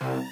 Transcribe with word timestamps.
One 0.00 0.28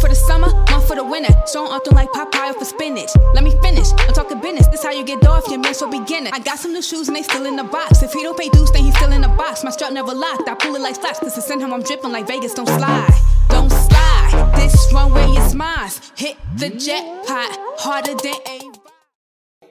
for 0.00 0.08
the 0.08 0.14
summer, 0.14 0.48
one 0.48 0.80
for 0.86 0.96
the 0.96 1.04
winter. 1.04 1.32
Strong 1.46 1.68
often 1.68 1.94
like 1.94 2.08
Popeye 2.10 2.54
for 2.58 2.64
spinach. 2.64 3.10
Let 3.34 3.44
me 3.44 3.52
finish. 3.62 3.92
I'm 3.92 4.12
talking 4.12 4.40
business. 4.40 4.66
This 4.68 4.82
how 4.82 4.90
you 4.90 5.04
get 5.04 5.24
off 5.26 5.48
your 5.48 5.60
man 5.60 5.74
so 5.74 5.88
beginner. 5.88 6.30
I 6.32 6.40
got 6.40 6.58
some 6.58 6.72
new 6.72 6.82
shoes 6.82 7.06
and 7.08 7.16
they 7.16 7.22
still 7.22 7.46
in 7.46 7.54
the 7.56 7.64
box. 7.64 8.02
If 8.02 8.12
he 8.12 8.22
don't 8.22 8.38
pay 8.38 8.48
dues, 8.48 8.72
then 8.72 8.84
he's 8.84 8.96
still 8.96 9.12
in 9.12 9.20
the 9.20 9.28
box. 9.28 9.62
My 9.62 9.70
strap 9.70 9.92
never 9.92 10.12
locked. 10.12 10.48
I 10.48 10.54
pull 10.54 10.74
it 10.74 10.80
like 10.80 10.96
flash. 10.96 11.18
Cause 11.18 11.34
to 11.34 11.40
send 11.40 11.60
him, 11.62 11.72
I'm 11.72 11.82
dripping 11.82 12.10
like 12.10 12.26
Vegas. 12.26 12.54
Don't 12.54 12.66
slide. 12.66 13.14
Don't 13.48 13.70
slide. 13.70 14.52
This 14.56 14.92
runway 14.92 15.26
is 15.26 15.54
mine. 15.54 15.90
Hit 16.16 16.36
the 16.56 16.70
jackpot 16.70 17.56
harder 17.78 18.14
than 18.14 18.34
a. 18.48 18.70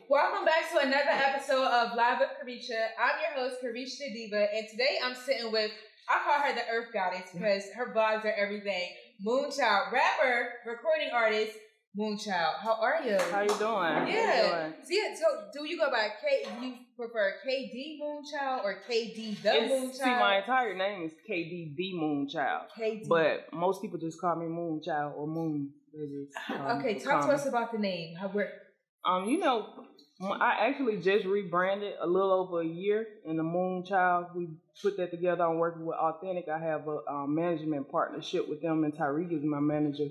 Welcome 0.10 0.46
back 0.46 0.72
to 0.72 0.80
another 0.80 1.10
episode 1.10 1.66
of 1.66 1.98
Live 1.98 2.20
with 2.20 2.30
Carisha. 2.40 2.80
I'm 3.00 3.20
your 3.20 3.50
host, 3.50 3.62
Carisha 3.64 4.14
Diva, 4.14 4.48
and 4.56 4.68
today 4.70 5.00
I'm 5.04 5.16
sitting 5.16 5.52
with, 5.52 5.72
I 6.10 6.20
call 6.24 6.42
her 6.42 6.54
the 6.54 6.68
Earth 6.72 6.94
Goddess 6.94 7.30
because 7.34 7.64
her 7.76 7.94
vlogs 7.94 8.26
are 8.26 8.34
everything. 8.34 8.90
Moonchild, 9.26 9.92
rapper, 9.92 10.50
recording 10.66 11.10
artist, 11.14 11.54
Moonchild. 11.98 12.56
How 12.60 12.78
are 12.82 13.02
you? 13.06 13.18
How 13.32 13.42
you 13.42 13.58
doing? 13.60 14.14
Yeah. 14.14 14.68
You 14.88 15.04
doing? 15.04 15.16
So, 15.16 15.26
do 15.54 15.68
you 15.70 15.78
go 15.78 15.90
by 15.92 16.10
K? 16.22 16.46
Do 16.60 16.66
you 16.66 16.74
prefer 16.98 17.34
KD 17.48 18.00
Moonchild 18.02 18.64
or 18.64 18.82
KD 18.90 19.42
the 19.42 19.56
It's- 19.56 19.72
Moonchild? 19.72 19.94
see, 19.94 20.06
my 20.06 20.38
entire 20.40 20.76
name 20.76 21.04
is 21.04 21.14
KD 21.30 21.76
the 21.78 21.94
Moonchild, 21.94 22.66
KD. 22.78 23.08
but 23.08 23.54
most 23.54 23.82
people 23.82 24.00
just 24.00 24.20
call 24.20 24.36
me 24.36 24.48
Moonchild 24.48 25.16
or 25.16 25.28
Moon. 25.28 25.72
Just, 25.94 26.36
um, 26.60 26.80
okay, 26.80 26.96
talk 27.00 27.22
call 27.22 27.30
to 27.30 27.36
us 27.36 27.46
about 27.46 27.72
the 27.72 27.78
name. 27.78 28.16
How 28.16 28.28
we're 28.28 28.50
Um, 29.06 29.30
you 29.30 29.38
know, 29.38 29.86
I 30.32 30.68
actually 30.68 30.98
just 30.98 31.26
rebranded 31.26 31.94
a 32.00 32.08
little 32.08 32.32
over 32.32 32.62
a 32.62 32.66
year 32.66 33.08
in 33.26 33.38
the 33.38 33.44
Moonchild. 33.44 34.36
We 34.36 34.50
put 34.82 34.98
that 34.98 35.12
together. 35.12 35.44
I'm 35.44 35.58
working 35.58 35.86
with 35.86 35.98
Authentic. 35.98 36.48
I 36.48 36.60
have 36.60 36.88
a 36.88 37.00
um, 37.10 37.36
management 37.36 37.92
partnership 37.92 38.48
with 38.48 38.62
them, 38.62 38.84
and 38.84 38.94
Tyreek 38.94 39.32
is 39.32 39.44
my 39.44 39.60
manager. 39.60 40.10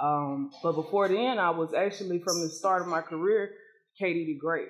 Um, 0.00 0.50
but 0.62 0.72
before 0.72 1.08
then, 1.08 1.38
I 1.38 1.50
was 1.50 1.74
actually 1.74 2.18
from 2.18 2.40
the 2.40 2.48
start 2.48 2.82
of 2.82 2.88
my 2.88 3.00
career, 3.00 3.52
Katie 3.98 4.26
the 4.26 4.34
Great. 4.34 4.68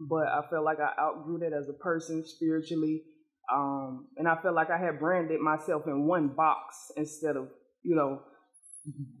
But 0.00 0.28
I 0.28 0.42
felt 0.50 0.64
like 0.64 0.78
I 0.80 0.92
outgrew 1.00 1.38
that 1.38 1.52
as 1.52 1.68
a 1.68 1.72
person 1.72 2.24
spiritually, 2.26 3.02
um, 3.52 4.08
and 4.16 4.28
I 4.28 4.36
felt 4.36 4.54
like 4.54 4.70
I 4.70 4.78
had 4.78 4.98
branded 4.98 5.40
myself 5.40 5.86
in 5.86 6.06
one 6.06 6.28
box 6.28 6.92
instead 6.96 7.36
of, 7.36 7.48
you 7.82 7.94
know, 7.94 8.22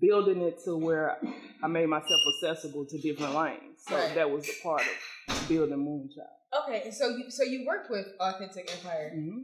building 0.00 0.42
it 0.42 0.58
to 0.64 0.76
where 0.76 1.18
I 1.62 1.66
made 1.68 1.86
myself 1.88 2.20
accessible 2.34 2.86
to 2.86 2.98
different 2.98 3.34
lanes. 3.34 3.82
So 3.88 3.96
Right. 3.96 4.14
that 4.14 4.30
was 4.30 4.48
a 4.48 4.62
part 4.62 4.82
of 5.28 5.48
building 5.48 5.78
Moonchild. 5.78 6.62
okay. 6.64 6.82
And 6.84 6.94
so 6.94 7.08
you 7.08 7.30
so 7.30 7.42
you 7.42 7.66
worked 7.66 7.90
with 7.90 8.06
Authentic 8.20 8.70
Empire. 8.76 9.12
Mm-hmm. 9.16 9.38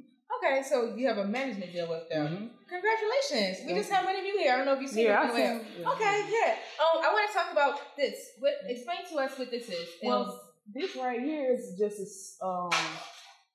Okay, 0.44 0.62
so 0.62 0.94
you 0.96 1.06
have 1.06 1.18
a 1.18 1.26
management 1.26 1.72
deal 1.72 1.88
with 1.88 2.08
them. 2.08 2.26
Mhm. 2.26 2.68
Congratulations. 2.68 3.58
We 3.60 3.66
Thank 3.66 3.78
just 3.78 3.90
have 3.92 4.04
one 4.04 4.16
of 4.16 4.24
you 4.24 4.38
here. 4.38 4.52
I 4.52 4.56
don't 4.56 4.66
know 4.66 4.72
if 4.74 4.80
you've 4.80 4.90
seen 4.90 5.04
Yeah, 5.06 5.22
it. 5.28 5.30
I 5.34 5.40
anywhere. 5.40 5.66
yeah. 5.78 5.90
Okay, 5.92 6.24
yeah. 6.30 6.56
Um, 6.80 7.04
I 7.04 7.12
want 7.12 7.28
to 7.30 7.34
talk 7.38 7.52
about 7.52 7.78
this. 7.96 8.14
What 8.40 8.54
explain 8.66 8.98
to 9.10 9.16
us 9.18 9.38
what 9.38 9.50
this 9.50 9.68
is. 9.68 9.88
Well, 10.02 10.40
this 10.72 10.96
right 10.96 11.20
here 11.20 11.52
is 11.52 11.76
just 11.78 12.38
a 12.40 12.46
um, 12.46 12.70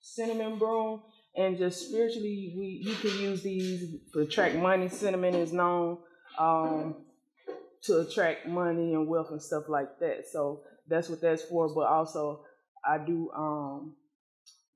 cinnamon 0.02 0.58
broom, 0.60 1.02
and 1.36 1.58
just 1.58 1.90
spiritually, 1.90 2.54
we 2.58 2.66
you 2.86 2.94
can 2.95 3.20
use 3.20 3.42
these 3.44 3.95
to 4.14 4.20
attract 4.20 4.56
money. 4.56 4.88
Cinnamon 4.88 5.34
is 5.36 5.52
known 5.52 5.98
um, 6.38 6.96
to 7.84 8.00
attract 8.00 8.48
money 8.48 8.94
and 8.94 9.08
wealth 9.08 9.32
and 9.32 9.42
stuff 9.42 9.64
like 9.68 10.00
that. 10.00 10.26
So 10.32 10.62
that's 10.88 11.10
what 11.10 11.22
that's 11.22 11.44
for. 11.44 11.74
But 11.74 11.88
also, 11.88 12.42
I 12.86 12.98
do 12.98 13.30
um, 13.36 13.96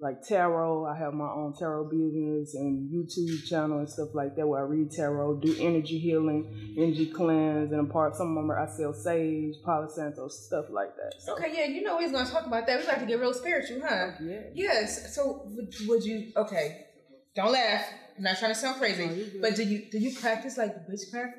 like 0.02 0.24
tarot. 0.28 0.86
I 0.86 0.98
have 0.98 1.14
my 1.14 1.30
own 1.30 1.54
tarot 1.58 1.86
business 1.90 2.56
and 2.56 2.92
YouTube 2.92 3.46
channel 3.48 3.80
and 3.80 3.90
stuff 3.90 4.10
like 4.14 4.36
that 4.36 4.48
where 4.48 4.66
I 4.66 4.68
read 4.68 4.92
tarot, 4.92 5.40
do 5.40 5.56
energy 5.60 6.00
healing, 6.00 6.76
energy 6.78 7.06
cleanse, 7.06 7.72
and 7.72 7.90
part 7.90 8.16
some 8.16 8.36
of 8.36 8.44
them 8.44 8.52
I 8.52 8.66
sell 8.66 8.94
sage, 8.94 9.56
Palo 9.64 9.88
Santo, 9.88 10.28
stuff 10.28 10.66
like 10.72 10.96
that. 10.96 11.14
So, 11.20 11.36
okay, 11.36 11.52
yeah, 11.54 11.66
you 11.66 11.84
know 11.84 11.98
we're 11.98 12.12
gonna 12.12 12.30
talk 12.30 12.48
about 12.48 12.66
that. 12.68 12.80
We 12.80 12.88
like 12.88 13.00
to 13.00 13.06
get 13.06 13.20
real 13.20 13.34
spiritual, 13.34 13.82
huh? 13.88 14.12
yeah. 14.22 14.42
Yes. 14.54 15.16
So 15.16 15.44
would, 15.46 15.74
would 15.88 16.04
you? 16.04 16.32
Okay, 16.36 16.88
don't 17.36 17.52
laugh. 17.52 17.86
I'm 18.18 18.24
not 18.24 18.38
trying 18.38 18.54
to 18.54 18.60
sound 18.60 18.78
crazy, 18.78 19.06
No, 19.06 19.42
but 19.42 19.56
do 19.56 19.64
you 19.64 19.90
do 19.90 20.00
you 20.00 20.16
practice 20.16 20.58
like 20.58 20.76
witchcraft? 20.88 21.38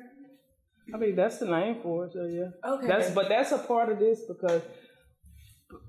I 0.93 0.97
mean, 0.97 1.15
that's 1.15 1.37
the 1.37 1.45
name 1.45 1.79
for 1.81 2.05
it, 2.05 2.13
so 2.13 2.25
yeah. 2.25 2.71
Okay. 2.71 2.87
That's 2.87 3.11
but 3.11 3.29
that's 3.29 3.51
a 3.51 3.59
part 3.59 3.91
of 3.91 3.99
this 3.99 4.21
because 4.27 4.61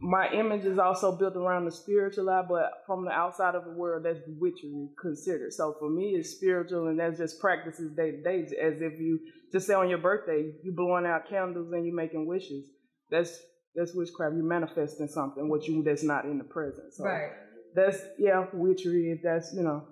my 0.00 0.30
image 0.32 0.64
is 0.64 0.78
also 0.78 1.16
built 1.16 1.36
around 1.36 1.64
the 1.64 1.70
spiritual 1.70 2.30
eye, 2.30 2.44
but 2.48 2.84
from 2.86 3.04
the 3.04 3.10
outside 3.10 3.54
of 3.54 3.64
the 3.64 3.72
world, 3.72 4.04
that's 4.04 4.20
witchery 4.38 4.88
considered. 5.00 5.52
So 5.52 5.74
for 5.78 5.90
me, 5.90 6.14
it's 6.16 6.30
spiritual, 6.30 6.88
and 6.88 6.98
that's 6.98 7.18
just 7.18 7.40
practices 7.40 7.94
day 7.96 8.12
to 8.12 8.22
day, 8.22 8.42
as 8.60 8.80
if 8.80 8.98
you 8.98 9.20
just 9.52 9.66
say 9.66 9.74
on 9.74 9.88
your 9.88 9.98
birthday, 9.98 10.52
you 10.62 10.72
blowing 10.74 11.06
out 11.06 11.28
candles 11.28 11.72
and 11.72 11.86
you 11.86 11.94
making 11.94 12.26
wishes. 12.26 12.66
That's 13.10 13.38
that's 13.74 13.94
witchcraft. 13.94 14.36
You're 14.36 14.44
manifesting 14.44 15.08
something 15.08 15.48
what 15.48 15.66
you 15.66 15.82
that's 15.82 16.04
not 16.04 16.24
in 16.24 16.38
the 16.38 16.44
present. 16.44 16.94
So 16.94 17.04
right. 17.04 17.30
that's 17.74 17.98
yeah, 18.18 18.46
witchery. 18.52 19.10
If 19.10 19.22
that's 19.22 19.52
you 19.54 19.62
know, 19.62 19.82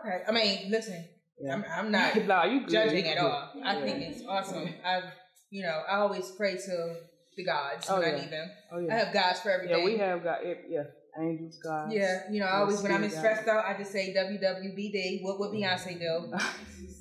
Okay. 0.00 0.22
I 0.26 0.32
mean, 0.32 0.70
listen. 0.70 1.04
Yeah. 1.40 1.54
I'm, 1.54 1.64
I'm 1.70 1.90
not 1.92 2.26
nah, 2.26 2.44
you 2.44 2.60
good, 2.60 2.70
judging 2.70 3.04
you 3.06 3.12
at 3.12 3.18
all. 3.18 3.50
I 3.64 3.74
Yeah. 3.78 3.84
think 3.84 4.02
it's 4.02 4.22
awesome. 4.28 4.68
I've, 4.84 5.04
you 5.50 5.62
know, 5.62 5.82
I 5.88 5.96
always 5.96 6.30
pray 6.32 6.54
to 6.56 6.94
the 7.36 7.44
gods 7.44 7.86
Oh, 7.90 7.98
when 8.00 8.14
I 8.14 8.18
need 8.18 8.30
them. 8.30 8.50
Oh 8.72 8.86
I 8.90 8.94
have 8.94 9.12
gods 9.12 9.40
for 9.40 9.50
everything. 9.50 9.78
yeah. 9.78 9.84
We 9.84 9.96
have 9.98 10.22
got 10.22 10.44
it. 10.44 10.64
Yeah, 10.68 10.84
angels, 11.18 11.58
God. 11.62 11.92
Yeah, 11.92 12.22
you 12.30 12.40
know, 12.40 12.46
I 12.46 12.58
always 12.60 12.82
when 12.82 12.92
I'm 12.92 13.08
stressed 13.10 13.48
out, 13.48 13.64
I 13.64 13.76
just 13.78 13.92
say 13.92 14.14
WWBD. 14.14 15.22
What 15.22 15.38
would 15.40 15.50
Beyonce 15.50 15.98
do? 15.98 16.32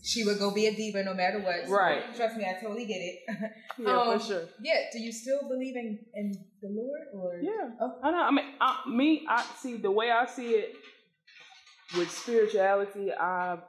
She 0.04 0.24
would 0.24 0.40
go 0.40 0.50
be 0.50 0.66
a 0.66 0.74
diva 0.74 1.04
no 1.04 1.14
matter 1.14 1.38
what. 1.40 1.68
So, 1.68 1.74
Right. 1.74 2.02
Trust 2.16 2.36
me, 2.36 2.44
I 2.44 2.60
totally 2.60 2.86
get 2.88 2.96
it. 2.96 3.20
yeah, 3.78 4.02
Um, 4.02 4.20
for 4.20 4.26
sure. 4.26 4.44
yeah. 4.60 4.86
Do 4.92 4.98
you 5.00 5.12
still 5.12 5.48
believe 5.48 5.76
in 5.76 6.00
in 6.16 6.32
the 6.60 6.70
Lord 6.70 7.02
or? 7.14 7.40
Yeah, 7.40 7.70
Oh. 7.80 8.00
I 8.02 8.10
know. 8.10 8.24
I 8.24 8.32
mean, 8.32 8.46
I, 8.60 8.82
me, 8.90 9.26
I 9.30 9.46
see 9.62 9.78
the 9.78 9.92
way 9.92 10.10
I 10.10 10.26
see 10.26 10.54
it 10.56 10.74
with 11.96 12.10
spirituality. 12.10 13.12
I, 13.14 13.60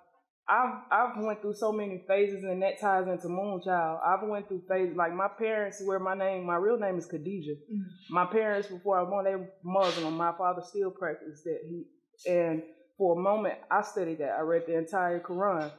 I've, 0.48 0.74
I've 0.90 1.22
went 1.24 1.40
through 1.40 1.54
so 1.54 1.72
many 1.72 2.02
phases, 2.08 2.42
and 2.42 2.60
that 2.62 2.80
ties 2.80 3.06
into 3.06 3.28
Moonchild. 3.28 4.00
I've 4.04 4.28
went 4.28 4.48
through 4.48 4.62
phases 4.68 4.96
like 4.96 5.14
my 5.14 5.28
parents, 5.28 5.80
where 5.84 5.98
my 6.00 6.14
name, 6.14 6.44
my 6.46 6.56
real 6.56 6.78
name 6.78 6.98
is 6.98 7.06
Khadijah. 7.06 7.54
Mhm. 7.72 7.84
My 8.10 8.26
parents, 8.26 8.68
before 8.68 8.98
I 8.98 9.02
was 9.02 9.10
born, 9.10 9.24
they 9.24 9.36
were 9.36 9.48
Muslim. 9.64 10.16
My 10.16 10.32
father 10.36 10.62
still 10.62 10.90
practiced 10.90 11.44
that. 11.44 11.60
He 11.68 11.86
and 12.28 12.62
for 12.98 13.18
a 13.18 13.20
moment, 13.20 13.54
I 13.70 13.82
studied 13.82 14.18
that. 14.18 14.32
I 14.36 14.40
read 14.40 14.64
the 14.66 14.76
entire 14.76 15.20
Quran. 15.20 15.70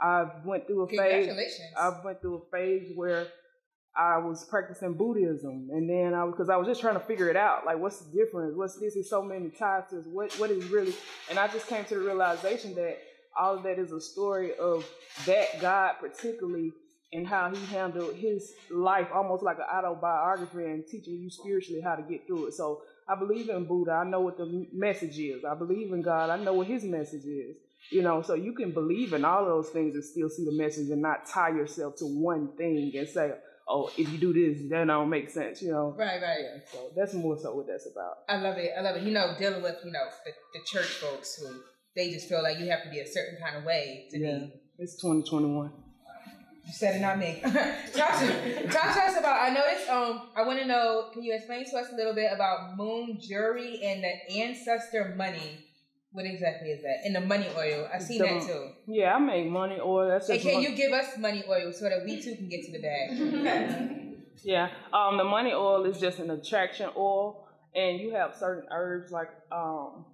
I 0.00 0.24
went 0.44 0.66
through 0.66 0.82
a 0.82 0.86
phase. 0.88 1.28
I 1.76 2.00
went 2.04 2.20
through 2.20 2.36
a 2.42 2.50
phase 2.56 2.92
where 2.96 3.26
I 3.96 4.18
was 4.18 4.44
practicing 4.48 4.94
Buddhism, 4.94 5.68
and 5.72 5.88
then 5.88 6.14
I 6.14 6.26
because 6.26 6.48
I 6.48 6.56
was 6.56 6.66
just 6.66 6.80
trying 6.80 6.94
to 6.94 7.00
figure 7.00 7.28
it 7.28 7.36
out, 7.36 7.64
like 7.64 7.78
what's 7.78 8.00
the 8.00 8.10
difference? 8.12 8.54
What's 8.56 8.78
this? 8.78 8.96
Is 8.96 9.08
so 9.10 9.22
many 9.22 9.50
ties 9.50 9.84
to 9.90 9.96
this. 9.96 10.06
What 10.06 10.32
what 10.38 10.50
is 10.50 10.64
really? 10.68 10.94
And 11.28 11.38
I 11.38 11.48
just 11.48 11.66
came 11.68 11.84
to 11.86 11.94
the 11.94 12.00
realization 12.00 12.74
that 12.74 12.98
all 13.40 13.56
of 13.56 13.62
that 13.62 13.78
is 13.78 13.92
a 13.92 14.00
story 14.00 14.54
of 14.56 14.86
that 15.26 15.60
God, 15.60 15.94
particularly, 16.00 16.72
and 17.12 17.26
how 17.26 17.52
He 17.52 17.64
handled 17.66 18.14
His 18.14 18.52
life, 18.70 19.08
almost 19.12 19.42
like 19.42 19.56
an 19.58 19.64
autobiography, 19.72 20.64
and 20.64 20.86
teaching 20.86 21.14
you 21.14 21.30
spiritually 21.30 21.80
how 21.80 21.96
to 21.96 22.02
get 22.02 22.26
through 22.26 22.48
it. 22.48 22.54
So 22.54 22.82
I 23.08 23.16
believe 23.16 23.48
in 23.48 23.64
Buddha. 23.64 23.92
I 23.92 24.04
know 24.04 24.20
what 24.20 24.36
the 24.36 24.66
message 24.72 25.18
is. 25.18 25.44
I 25.44 25.54
believe 25.54 25.92
in 25.92 26.02
God. 26.02 26.30
I 26.30 26.36
know 26.36 26.52
what 26.52 26.66
His 26.66 26.84
message 26.84 27.24
is. 27.24 27.56
You 27.90 28.02
know, 28.02 28.20
so 28.20 28.34
you 28.34 28.52
can 28.52 28.72
believe 28.72 29.14
in 29.14 29.24
all 29.24 29.40
of 29.40 29.48
those 29.48 29.70
things 29.70 29.94
and 29.94 30.04
still 30.04 30.28
see 30.28 30.44
the 30.44 30.52
message 30.52 30.90
and 30.90 31.00
not 31.00 31.26
tie 31.26 31.48
yourself 31.48 31.96
to 31.96 32.04
one 32.04 32.48
thing 32.58 32.92
and 32.94 33.08
say, 33.08 33.32
oh, 33.66 33.90
if 33.96 34.08
you 34.10 34.18
do 34.18 34.32
this, 34.32 34.60
then 34.68 34.88
that 34.88 34.94
don't 34.94 35.08
make 35.08 35.30
sense, 35.30 35.62
you 35.62 35.70
know. 35.70 35.94
right, 35.96 36.20
right. 36.20 36.40
Yeah, 36.42 36.60
so 36.70 36.90
that's 36.94 37.14
more 37.14 37.38
so 37.38 37.54
what 37.54 37.66
that's 37.68 37.86
about. 37.86 38.18
I 38.28 38.36
love 38.36 38.58
it. 38.58 38.72
I 38.76 38.82
love 38.82 38.96
it. 38.96 39.02
You 39.04 39.12
know, 39.12 39.34
dealing 39.38 39.62
with 39.62 39.76
you 39.84 39.92
know 39.92 40.04
the, 40.24 40.32
the 40.52 40.64
church 40.66 40.86
folks 40.86 41.36
who 41.36 41.62
they 41.96 42.10
just 42.10 42.28
feel 42.28 42.42
like 42.42 42.58
you 42.58 42.68
have 42.70 42.82
to 42.84 42.90
be 42.90 43.00
a 43.00 43.06
certain 43.06 43.38
kind 43.42 43.56
of 43.56 43.64
way 43.64 44.06
to 44.10 44.18
Yeah, 44.18 44.38
be. 44.38 44.52
it's 44.78 44.94
2021. 44.96 45.72
You 46.66 46.72
said 46.72 46.96
it, 46.96 47.00
not 47.00 47.18
me. 47.18 47.40
talk, 47.42 47.52
to, 48.20 48.68
talk 48.68 48.94
to 48.94 49.00
us 49.02 49.16
about. 49.18 49.40
I 49.40 49.50
noticed. 49.52 49.88
Um, 49.88 50.28
I 50.36 50.42
want 50.46 50.60
to 50.60 50.66
know. 50.66 51.08
Can 51.12 51.22
you 51.24 51.34
explain 51.34 51.64
to 51.68 51.76
us 51.78 51.86
a 51.92 51.96
little 51.96 52.14
bit 52.14 52.30
about 52.32 52.76
moon 52.76 53.18
jury 53.20 53.80
and 53.82 54.04
the 54.04 54.34
ancestor 54.40 55.14
money? 55.16 55.64
What 56.12 56.26
exactly 56.26 56.70
is 56.70 56.82
that? 56.82 56.98
And 57.04 57.14
the 57.16 57.20
money 57.22 57.46
oil. 57.56 57.88
I 57.92 57.98
seen 57.98 58.18
The- 58.18 58.24
that 58.26 58.42
too. 58.46 58.70
Yeah, 58.86 59.14
I 59.14 59.18
make 59.18 59.46
money 59.46 59.78
oil. 59.82 60.08
That's 60.10 60.28
And 60.28 60.40
can 60.40 60.54
mon- 60.54 60.62
you 60.62 60.76
give 60.76 60.92
us 60.92 61.16
money 61.18 61.42
oil 61.48 61.72
so 61.72 61.88
that 61.88 62.04
we 62.04 62.20
too 62.22 62.36
can 62.36 62.48
get 62.48 62.64
to 62.66 62.72
the 62.72 62.82
bag? 62.82 63.96
Yeah, 64.42 64.70
um, 64.92 65.18
the 65.18 65.24
money 65.24 65.52
oil 65.52 65.84
is 65.84 66.00
just 66.00 66.18
an 66.18 66.30
attraction 66.30 66.88
oil, 66.96 67.46
and 67.74 68.00
you 68.00 68.14
have 68.14 68.34
certain 68.34 68.66
herbs 68.70 69.12
like 69.12 69.28
um, 69.52 70.06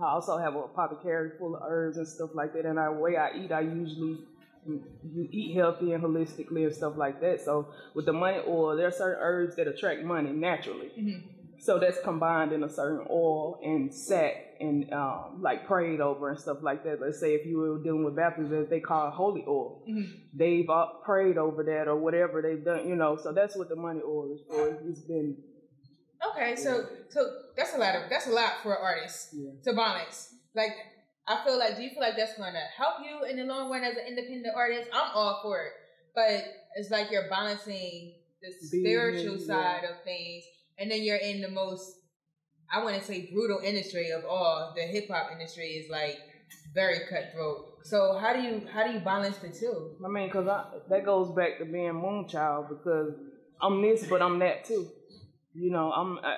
I 0.00 0.04
also 0.12 0.38
have 0.38 0.54
a 0.54 0.60
apothecary 0.60 1.32
full 1.38 1.56
of 1.56 1.62
herbs 1.66 1.96
and 1.96 2.06
stuff 2.06 2.30
like 2.34 2.52
that. 2.54 2.64
And 2.64 2.78
the 2.78 2.92
way 2.92 3.16
I 3.16 3.32
eat, 3.36 3.52
I 3.52 3.60
usually 3.60 4.18
you 4.66 5.28
eat 5.32 5.54
healthy 5.56 5.92
and 5.92 6.02
holistically 6.02 6.64
and 6.66 6.74
stuff 6.74 6.94
like 6.96 7.20
that. 7.20 7.40
So 7.40 7.68
with 7.94 8.06
the 8.06 8.12
money 8.12 8.38
oil, 8.46 8.76
there 8.76 8.86
are 8.88 8.92
certain 8.92 9.18
herbs 9.22 9.56
that 9.56 9.66
attract 9.66 10.02
money 10.04 10.30
naturally. 10.30 10.90
Mhm. 10.98 11.22
So 11.60 11.78
that's 11.78 11.98
combined 12.02 12.52
in 12.52 12.62
a 12.62 12.68
certain 12.68 13.04
oil 13.10 13.58
and 13.64 13.92
sat 13.92 14.34
and 14.60 14.92
um, 14.92 15.38
like 15.40 15.66
prayed 15.66 16.00
over 16.00 16.28
and 16.30 16.38
stuff 16.38 16.58
like 16.62 16.84
that. 16.84 17.00
Let's 17.00 17.18
say 17.18 17.34
if 17.34 17.46
you 17.46 17.58
were 17.58 17.78
dealing 17.82 18.04
with 18.04 18.14
baptism, 18.14 18.66
they 18.70 18.80
call 18.80 19.08
it 19.08 19.14
holy 19.14 19.44
oil. 19.48 19.82
Mhm. 19.88 20.06
They've 20.34 20.68
uh, 20.70 20.86
prayed 21.04 21.38
over 21.38 21.64
that 21.64 21.88
or 21.88 21.96
whatever 21.96 22.42
they've 22.42 22.64
done, 22.64 22.86
you 22.88 22.94
know. 22.94 23.16
So 23.16 23.32
that's 23.32 23.56
what 23.56 23.68
the 23.68 23.76
money 23.76 24.00
oil 24.06 24.32
is 24.34 24.40
for. 24.48 24.68
It's 24.88 25.00
been 25.00 25.36
Okay, 26.30 26.56
so 26.56 26.86
so 27.10 27.20
that's 27.56 27.74
a 27.74 27.78
lot 27.78 27.94
of 27.94 28.10
that's 28.10 28.26
a 28.26 28.30
lot 28.30 28.62
for 28.62 28.72
an 28.72 28.78
artist 28.82 29.30
yeah. 29.32 29.50
to 29.64 29.72
balance. 29.72 30.34
Like 30.54 30.72
I 31.26 31.44
feel 31.44 31.58
like 31.58 31.76
do 31.76 31.82
you 31.82 31.90
feel 31.90 32.00
like 32.00 32.16
that's 32.16 32.36
gonna 32.36 32.58
help 32.76 32.96
you 33.04 33.28
in 33.28 33.36
the 33.36 33.44
long 33.44 33.70
run 33.70 33.84
as 33.84 33.96
an 33.96 34.04
independent 34.08 34.54
artist? 34.56 34.88
I'm 34.92 35.10
all 35.14 35.40
for 35.42 35.62
it. 35.62 35.72
But 36.14 36.44
it's 36.76 36.90
like 36.90 37.10
you're 37.10 37.28
balancing 37.28 38.14
the 38.42 38.52
Being 38.72 38.84
spiritual 38.84 39.36
yeah. 39.38 39.46
side 39.46 39.84
of 39.84 40.02
things 40.04 40.44
and 40.78 40.90
then 40.90 41.02
you're 41.02 41.16
in 41.16 41.40
the 41.40 41.50
most 41.50 41.94
I 42.70 42.82
wanna 42.82 43.02
say 43.02 43.30
brutal 43.32 43.60
industry 43.62 44.10
of 44.10 44.24
all. 44.24 44.74
The 44.76 44.82
hip 44.82 45.08
hop 45.10 45.30
industry 45.32 45.66
is 45.66 45.90
like 45.90 46.18
very 46.74 47.00
cutthroat. 47.08 47.66
So 47.84 48.18
how 48.18 48.32
do 48.32 48.40
you 48.40 48.66
how 48.72 48.86
do 48.86 48.92
you 48.92 49.00
balance 49.00 49.38
the 49.38 49.48
two? 49.48 49.96
I 50.04 50.08
mean, 50.08 50.30
cause 50.30 50.48
I, 50.48 50.64
that 50.88 51.04
goes 51.04 51.34
back 51.34 51.58
to 51.58 51.64
being 51.64 51.92
Moonchild 51.92 52.68
because 52.68 53.12
I'm 53.60 53.82
this, 53.82 54.06
but 54.06 54.22
I'm 54.22 54.38
that 54.40 54.64
too. 54.64 54.90
You 55.54 55.70
know, 55.70 55.90
I'm 55.92 56.18
I, 56.18 56.36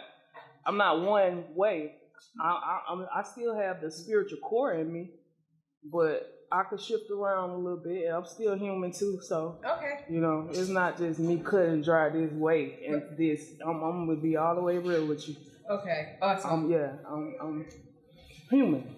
I'm 0.66 0.76
not 0.76 1.00
one 1.02 1.44
way. 1.54 1.94
I 2.40 2.46
I, 2.48 2.80
I'm, 2.92 3.06
I 3.14 3.22
still 3.22 3.54
have 3.54 3.80
the 3.80 3.90
spiritual 3.90 4.38
core 4.38 4.72
in 4.74 4.92
me, 4.92 5.10
but 5.84 6.32
I 6.52 6.62
could 6.64 6.80
shift 6.80 7.10
around 7.10 7.50
a 7.50 7.56
little 7.56 7.78
bit. 7.82 8.08
I'm 8.08 8.24
still 8.26 8.56
human 8.56 8.92
too, 8.92 9.20
so 9.22 9.58
Okay. 9.64 10.04
you 10.08 10.20
know, 10.20 10.48
it's 10.50 10.68
not 10.68 10.98
just 10.98 11.18
me 11.20 11.38
cut 11.38 11.64
and 11.66 11.84
dry 11.84 12.08
this 12.08 12.32
way 12.32 12.78
and 12.88 13.16
this. 13.16 13.52
I'm, 13.64 13.82
I'm 13.82 14.06
gonna 14.06 14.20
be 14.20 14.36
all 14.36 14.54
the 14.54 14.62
way 14.62 14.78
real 14.78 15.06
with 15.06 15.28
you. 15.28 15.36
Okay. 15.68 16.16
Awesome. 16.20 16.50
Um, 16.50 16.70
yeah, 16.70 16.92
I'm, 17.08 17.36
I'm 17.40 17.66
human. 18.50 18.96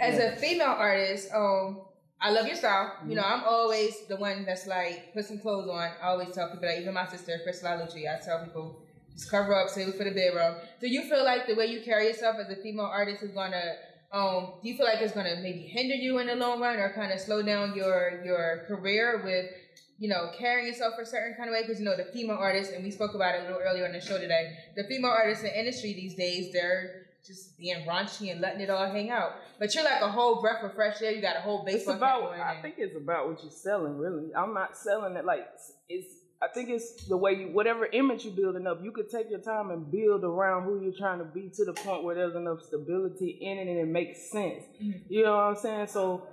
As 0.00 0.16
Yeah. 0.18 0.32
a 0.32 0.36
female 0.36 0.66
artist, 0.78 1.30
um, 1.34 1.82
I 2.20 2.30
love 2.32 2.46
your 2.46 2.56
style. 2.56 2.96
You 3.06 3.14
know, 3.14 3.22
Mm-hmm. 3.22 3.34
I'm 3.42 3.44
always 3.44 4.06
the 4.08 4.16
one 4.16 4.44
that's 4.44 4.66
like, 4.66 5.12
put 5.14 5.24
some 5.24 5.38
clothes 5.38 5.68
on. 5.68 5.90
I 6.02 6.08
always 6.08 6.34
tell 6.34 6.48
people 6.48 6.62
that, 6.62 6.80
even 6.80 6.94
my 6.94 7.06
sister, 7.06 7.38
Crystal 7.44 7.68
Alucci, 7.68 8.04
I 8.12 8.18
tell 8.24 8.44
people, 8.44 8.82
just 9.12 9.30
cover 9.30 9.54
up, 9.54 9.68
save 9.68 9.88
it 9.88 9.96
for 9.96 10.04
the 10.04 10.10
bedroom. 10.10 10.56
Do 10.80 10.88
you 10.88 11.02
feel 11.02 11.24
like 11.24 11.46
the 11.46 11.54
way 11.54 11.66
you 11.66 11.82
carry 11.82 12.06
yourself 12.06 12.36
as 12.40 12.50
a 12.50 12.60
female 12.60 12.86
artist 12.86 13.22
is 13.22 13.30
gonna, 13.30 13.74
um, 14.12 14.54
do 14.62 14.68
you 14.68 14.76
feel 14.76 14.86
like 14.86 15.00
it's 15.00 15.14
gonna 15.14 15.36
maybe 15.42 15.60
hinder 15.60 15.94
you 15.94 16.18
in 16.18 16.26
the 16.26 16.34
long 16.34 16.60
run 16.60 16.76
or 16.78 16.92
kind 16.94 17.12
of 17.12 17.20
slow 17.20 17.42
down 17.42 17.74
your 17.74 18.22
your 18.24 18.64
career 18.66 19.22
with, 19.24 19.46
you 19.98 20.08
know, 20.08 20.30
carrying 20.38 20.66
yourself 20.66 20.94
a 21.00 21.06
certain 21.06 21.34
kind 21.36 21.48
of 21.48 21.52
way? 21.52 21.62
Because 21.62 21.78
you 21.78 21.84
know, 21.84 21.96
the 21.96 22.10
female 22.12 22.36
artists, 22.36 22.72
and 22.72 22.82
we 22.82 22.90
spoke 22.90 23.14
about 23.14 23.34
it 23.34 23.42
a 23.42 23.44
little 23.44 23.60
earlier 23.62 23.86
on 23.86 23.92
the 23.92 24.00
show 24.00 24.18
today. 24.18 24.56
The 24.76 24.84
female 24.84 25.10
artists 25.10 25.44
in 25.44 25.50
the 25.50 25.58
industry 25.58 25.92
these 25.92 26.14
days, 26.14 26.52
they're 26.52 27.06
just 27.26 27.58
being 27.58 27.84
raunchy 27.86 28.32
and 28.32 28.40
letting 28.40 28.60
it 28.62 28.70
all 28.70 28.90
hang 28.90 29.10
out. 29.10 29.32
But 29.58 29.74
you're 29.74 29.84
like 29.84 30.00
a 30.00 30.10
whole 30.10 30.40
breath 30.40 30.64
of 30.64 30.74
fresh 30.74 31.02
air. 31.02 31.12
You 31.12 31.20
got 31.20 31.36
a 31.36 31.40
whole 31.40 31.64
base. 31.64 31.82
It's 31.82 31.88
about. 31.88 32.32
I 32.32 32.60
think 32.62 32.76
it's 32.78 32.96
about 32.96 33.28
what 33.28 33.42
you're 33.42 33.52
selling. 33.52 33.98
Really, 33.98 34.34
I'm 34.34 34.54
not 34.54 34.76
selling 34.76 35.16
it 35.16 35.24
like 35.24 35.46
it's. 35.88 36.19
I 36.42 36.48
think 36.48 36.70
it's 36.70 37.04
the 37.06 37.16
way 37.18 37.32
you, 37.34 37.48
whatever 37.48 37.84
image 37.86 38.24
you're 38.24 38.34
building 38.34 38.66
up, 38.66 38.82
you 38.82 38.92
could 38.92 39.10
take 39.10 39.28
your 39.28 39.40
time 39.40 39.70
and 39.70 39.90
build 39.90 40.24
around 40.24 40.64
who 40.64 40.80
you're 40.82 40.96
trying 40.96 41.18
to 41.18 41.24
be 41.24 41.50
to 41.54 41.64
the 41.66 41.74
point 41.74 42.02
where 42.02 42.14
there's 42.14 42.34
enough 42.34 42.62
stability 42.62 43.38
in 43.42 43.58
it 43.58 43.68
and 43.68 43.78
it 43.78 43.86
makes 43.88 44.30
sense. 44.30 44.64
Mhm. 44.82 45.02
You 45.08 45.24
know 45.24 45.32
what 45.32 45.42
I'm 45.42 45.56
saying? 45.56 45.88
So 45.88 46.26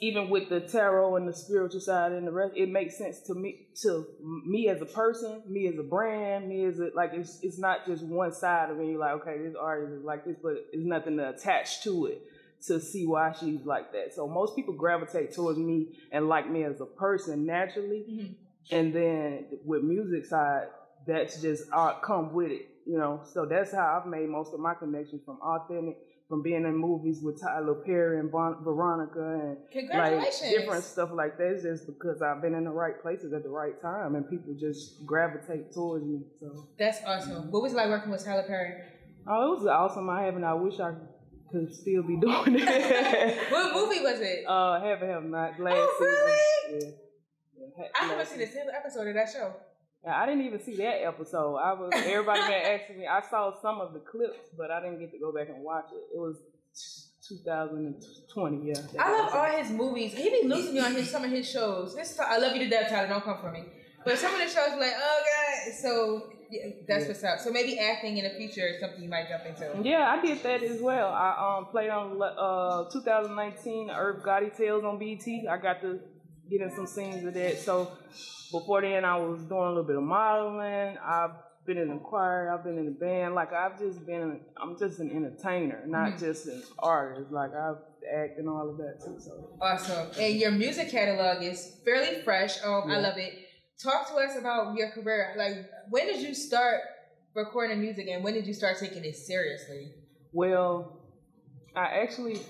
even 0.00 0.28
with 0.28 0.48
the 0.50 0.60
tarot 0.60 1.16
and 1.16 1.26
the 1.26 1.32
spiritual 1.32 1.80
side 1.80 2.12
and 2.12 2.26
the 2.26 2.30
rest, 2.30 2.52
it 2.56 2.68
makes 2.68 2.98
sense 2.98 3.20
to 3.22 3.34
me 3.34 3.68
to 3.82 4.06
me 4.46 4.68
as 4.68 4.82
a 4.82 4.86
person, 4.86 5.42
me 5.48 5.66
as 5.66 5.78
a 5.78 5.82
brand, 5.82 6.46
me 6.48 6.64
as 6.66 6.78
a 6.78 6.90
like 6.94 7.12
it's 7.14 7.40
it's 7.42 7.58
not 7.58 7.86
just 7.86 8.04
one 8.04 8.32
side 8.32 8.70
of 8.70 8.76
me. 8.76 8.96
Like 8.98 9.12
okay, 9.22 9.38
this 9.38 9.54
artist 9.58 9.92
is 9.94 10.04
like 10.04 10.24
this, 10.26 10.36
but 10.42 10.52
it's 10.72 10.84
nothing 10.84 11.16
to 11.16 11.30
attach 11.30 11.82
to 11.84 12.06
it 12.06 12.22
to 12.66 12.80
see 12.80 13.06
why 13.06 13.32
she's 13.32 13.64
like 13.64 13.92
that. 13.92 14.14
So 14.14 14.28
most 14.28 14.54
people 14.56 14.74
gravitate 14.74 15.32
towards 15.32 15.58
me 15.58 15.88
and 16.12 16.28
like 16.28 16.48
me 16.50 16.64
as 16.64 16.80
a 16.80 16.86
person 16.86 17.46
naturally, 17.46 18.04
Mhm. 18.08 18.34
And 18.70 18.94
then 18.94 19.46
with 19.64 19.82
music 19.82 20.26
side, 20.26 20.66
that's 21.06 21.40
just 21.40 21.64
art 21.72 22.02
come 22.02 22.32
with 22.32 22.50
it, 22.50 22.66
you 22.86 22.98
know. 22.98 23.20
So 23.32 23.46
that's 23.46 23.72
how 23.72 24.00
I've 24.00 24.08
made 24.10 24.28
most 24.28 24.52
of 24.52 24.60
my 24.60 24.74
connections 24.74 25.22
from 25.24 25.38
authentic, 25.42 25.96
from 26.28 26.42
being 26.42 26.64
in 26.64 26.76
movies 26.76 27.20
with 27.22 27.40
Tyler 27.40 27.74
Perry 27.86 28.18
and 28.20 28.30
Von- 28.30 28.62
Veronica 28.62 29.56
and 29.72 29.88
like 29.94 30.20
different 30.50 30.84
stuff 30.84 31.10
like 31.14 31.38
that. 31.38 31.52
It's 31.54 31.62
just 31.62 31.86
because 31.86 32.20
I've 32.20 32.42
been 32.42 32.54
in 32.54 32.64
the 32.64 32.70
right 32.70 33.00
places 33.00 33.32
at 33.32 33.42
the 33.42 33.48
right 33.48 33.80
time, 33.80 34.14
and 34.16 34.28
people 34.28 34.54
just 34.58 35.06
gravitate 35.06 35.72
towards 35.72 36.04
me. 36.04 36.20
So 36.40 36.68
That's 36.78 36.98
awesome. 37.06 37.50
What 37.50 37.62
was 37.62 37.72
it 37.72 37.76
like 37.76 37.88
working 37.88 38.10
with 38.10 38.24
Tyler 38.24 38.44
Perry? 38.46 38.74
oh, 39.26 39.52
it 39.52 39.58
was 39.60 39.66
awesome. 39.66 40.08
I 40.10 40.22
haven't. 40.24 40.44
I 40.44 40.54
wish 40.54 40.78
I 40.80 40.92
could 41.50 41.72
still 41.74 42.02
be 42.02 42.16
doing 42.20 42.56
it. 42.60 43.38
What 43.50 43.72
movie 43.74 44.00
was 44.00 44.20
it? 44.20 44.44
Uh, 44.46 44.80
haven't 44.80 45.08
have 45.08 45.24
not 45.24 45.58
last 45.58 45.76
Oh, 45.78 45.96
really? 46.00 46.78
season. 46.80 46.92
Yeah. 46.92 47.07
I 48.00 48.04
haven't 48.04 48.26
seen 48.26 48.40
a 48.42 48.46
single 48.46 48.72
episode 48.74 49.08
of 49.08 49.14
that 49.14 49.28
show. 49.32 49.52
I 50.08 50.26
didn't 50.26 50.44
even 50.46 50.60
see 50.60 50.76
that 50.76 51.02
episode. 51.04 51.56
I 51.56 51.72
was 51.72 51.92
everybody 51.94 52.40
been 52.42 52.52
asking 52.80 52.98
me. 53.00 53.06
I 53.06 53.20
saw 53.28 53.52
some 53.60 53.80
of 53.80 53.92
the 53.92 53.98
clips, 54.00 54.38
but 54.56 54.70
I 54.70 54.80
didn't 54.80 55.00
get 55.00 55.10
to 55.12 55.18
go 55.18 55.32
back 55.32 55.48
and 55.48 55.62
watch 55.62 55.86
it. 55.92 56.14
It 56.14 56.18
was 56.18 56.36
2020. 57.28 58.68
Yeah, 58.68 58.74
I 58.98 59.12
love 59.12 59.34
all 59.34 59.58
his 59.62 59.70
movies. 59.70 60.12
He 60.14 60.30
be 60.30 60.48
losing 60.48 60.74
me 60.74 60.80
on 60.80 60.94
his 60.94 61.10
some 61.10 61.24
of 61.24 61.30
his 61.30 61.48
shows. 61.50 61.94
This 61.94 62.18
I 62.18 62.38
love 62.38 62.54
you 62.56 62.64
to 62.64 62.70
death, 62.70 62.90
Tyler. 62.90 63.08
Don't 63.08 63.24
come 63.24 63.38
for 63.40 63.50
me. 63.50 63.64
But 64.04 64.18
some 64.18 64.32
of 64.34 64.38
the 64.40 64.46
shows 64.46 64.78
like, 64.78 64.92
oh 64.96 65.22
god. 65.24 65.74
So 65.82 66.30
yeah, 66.50 66.70
that's 66.86 67.02
Yeah. 67.02 67.08
what's 67.08 67.24
up. 67.24 67.38
So 67.40 67.50
maybe 67.50 67.78
acting 67.78 68.16
in 68.18 68.24
the 68.24 68.30
future 68.38 68.66
is 68.66 68.80
something 68.80 69.02
you 69.02 69.08
might 69.10 69.28
jump 69.28 69.44
into. 69.46 69.82
Yeah, 69.86 70.08
I 70.16 70.24
did 70.24 70.42
that 70.42 70.62
as 70.62 70.80
well. 70.80 71.08
I 71.10 71.58
um 71.58 71.66
played 71.66 71.90
on 71.90 72.20
uh 72.22 72.88
2019 72.90 73.90
Herb 73.90 74.22
Gotti 74.22 74.56
Tales 74.56 74.84
on 74.84 74.98
BT. 74.98 75.46
I 75.48 75.58
got 75.58 75.80
to 75.82 75.98
get 76.50 76.60
in 76.62 76.70
some 76.74 76.86
scenes 76.86 77.24
with 77.24 77.34
that. 77.34 77.58
So 77.58 77.90
before 78.52 78.80
then, 78.82 79.04
I 79.04 79.16
was 79.16 79.40
doing 79.44 79.62
a 79.62 79.68
little 79.68 79.84
bit 79.84 79.96
of 79.96 80.02
modeling. 80.02 80.96
I've 81.04 81.32
been 81.66 81.78
in 81.78 81.88
the 81.88 81.96
choir. 81.96 82.50
I've 82.52 82.64
been 82.64 82.78
in 82.78 82.86
the 82.86 82.92
band. 82.98 83.34
Like 83.34 83.52
I've 83.52 83.78
just 83.78 84.04
been. 84.06 84.40
I'm 84.60 84.78
just 84.78 84.98
an 85.00 85.10
entertainer, 85.10 85.82
not 85.86 86.12
Mhm. 86.12 86.18
just 86.20 86.46
an 86.46 86.62
artist. 86.78 87.30
Like 87.30 87.50
I've 87.54 87.76
acted 88.10 88.38
and 88.38 88.48
all 88.48 88.70
of 88.70 88.76
that 88.78 89.00
too. 89.04 89.20
So 89.20 89.58
Awesome. 89.60 90.08
And 90.18 90.34
your 90.36 90.50
music 90.50 90.88
catalog 90.90 91.42
is 91.42 91.80
fairly 91.84 92.22
fresh. 92.22 92.62
Um, 92.64 92.90
I 92.90 92.98
love 93.00 93.18
it. 93.18 93.34
Talk 93.82 94.08
to 94.08 94.14
us 94.14 94.36
about 94.36 94.74
your 94.76 94.90
career. 94.90 95.34
Like, 95.36 95.70
when 95.90 96.06
did 96.06 96.20
you 96.22 96.34
start 96.34 96.80
recording 97.34 97.80
music, 97.80 98.08
and 98.08 98.24
when 98.24 98.34
did 98.34 98.46
you 98.46 98.54
start 98.54 98.76
taking 98.78 99.04
it 99.04 99.14
seriously? 99.14 99.92
well, 100.32 100.94
I 101.76 101.84
actually. 102.02 102.40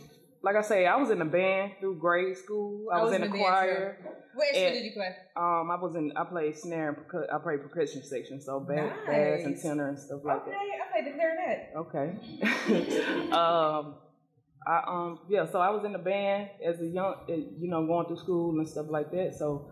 Like 0.48 0.64
I 0.64 0.66
say, 0.66 0.86
I 0.86 0.96
was 0.96 1.10
in 1.10 1.20
a 1.20 1.26
band 1.26 1.72
through 1.78 1.98
grade 1.98 2.34
school. 2.34 2.86
I, 2.90 2.96
I 2.96 3.02
was, 3.02 3.10
was 3.10 3.16
in 3.16 3.22
in 3.22 3.30
the 3.30 3.36
the 3.36 3.42
band, 3.42 3.52
choir. 3.52 3.98
What 4.34 4.48
instrument 4.48 4.74
did 4.76 4.84
you 4.86 4.92
play? 4.92 5.10
Um, 5.36 5.70
I 5.70 5.76
was 5.78 5.94
in. 5.94 6.10
I 6.16 6.24
played 6.24 6.56
snare 6.56 6.88
and 6.88 6.96
percu- 6.96 7.30
I 7.30 7.36
played 7.36 7.60
percussion 7.60 8.02
section, 8.02 8.40
so 8.40 8.58
bass, 8.58 8.90
bass 9.06 9.44
and 9.44 9.60
tenor 9.60 9.90
and 9.90 9.98
stuff 9.98 10.20
like 10.24 10.46
that. 10.46 10.54
okay, 10.54 10.68
that. 10.72 10.86
I 10.86 10.90
played 10.90 11.12
the 11.12 11.18
clarinet. 11.18 11.68
Okay. 11.76 13.30
um, 13.32 13.96
I 14.66 14.82
um 14.86 15.18
yeah, 15.28 15.44
so 15.44 15.60
I 15.60 15.68
was 15.68 15.84
in 15.84 15.92
the 15.92 15.98
band 15.98 16.48
as 16.64 16.80
a 16.80 16.86
young, 16.86 17.16
you 17.28 17.68
know, 17.68 17.86
going 17.86 18.06
through 18.06 18.16
school 18.16 18.58
and 18.58 18.66
stuff 18.66 18.86
like 18.88 19.10
that. 19.10 19.34
So 19.38 19.70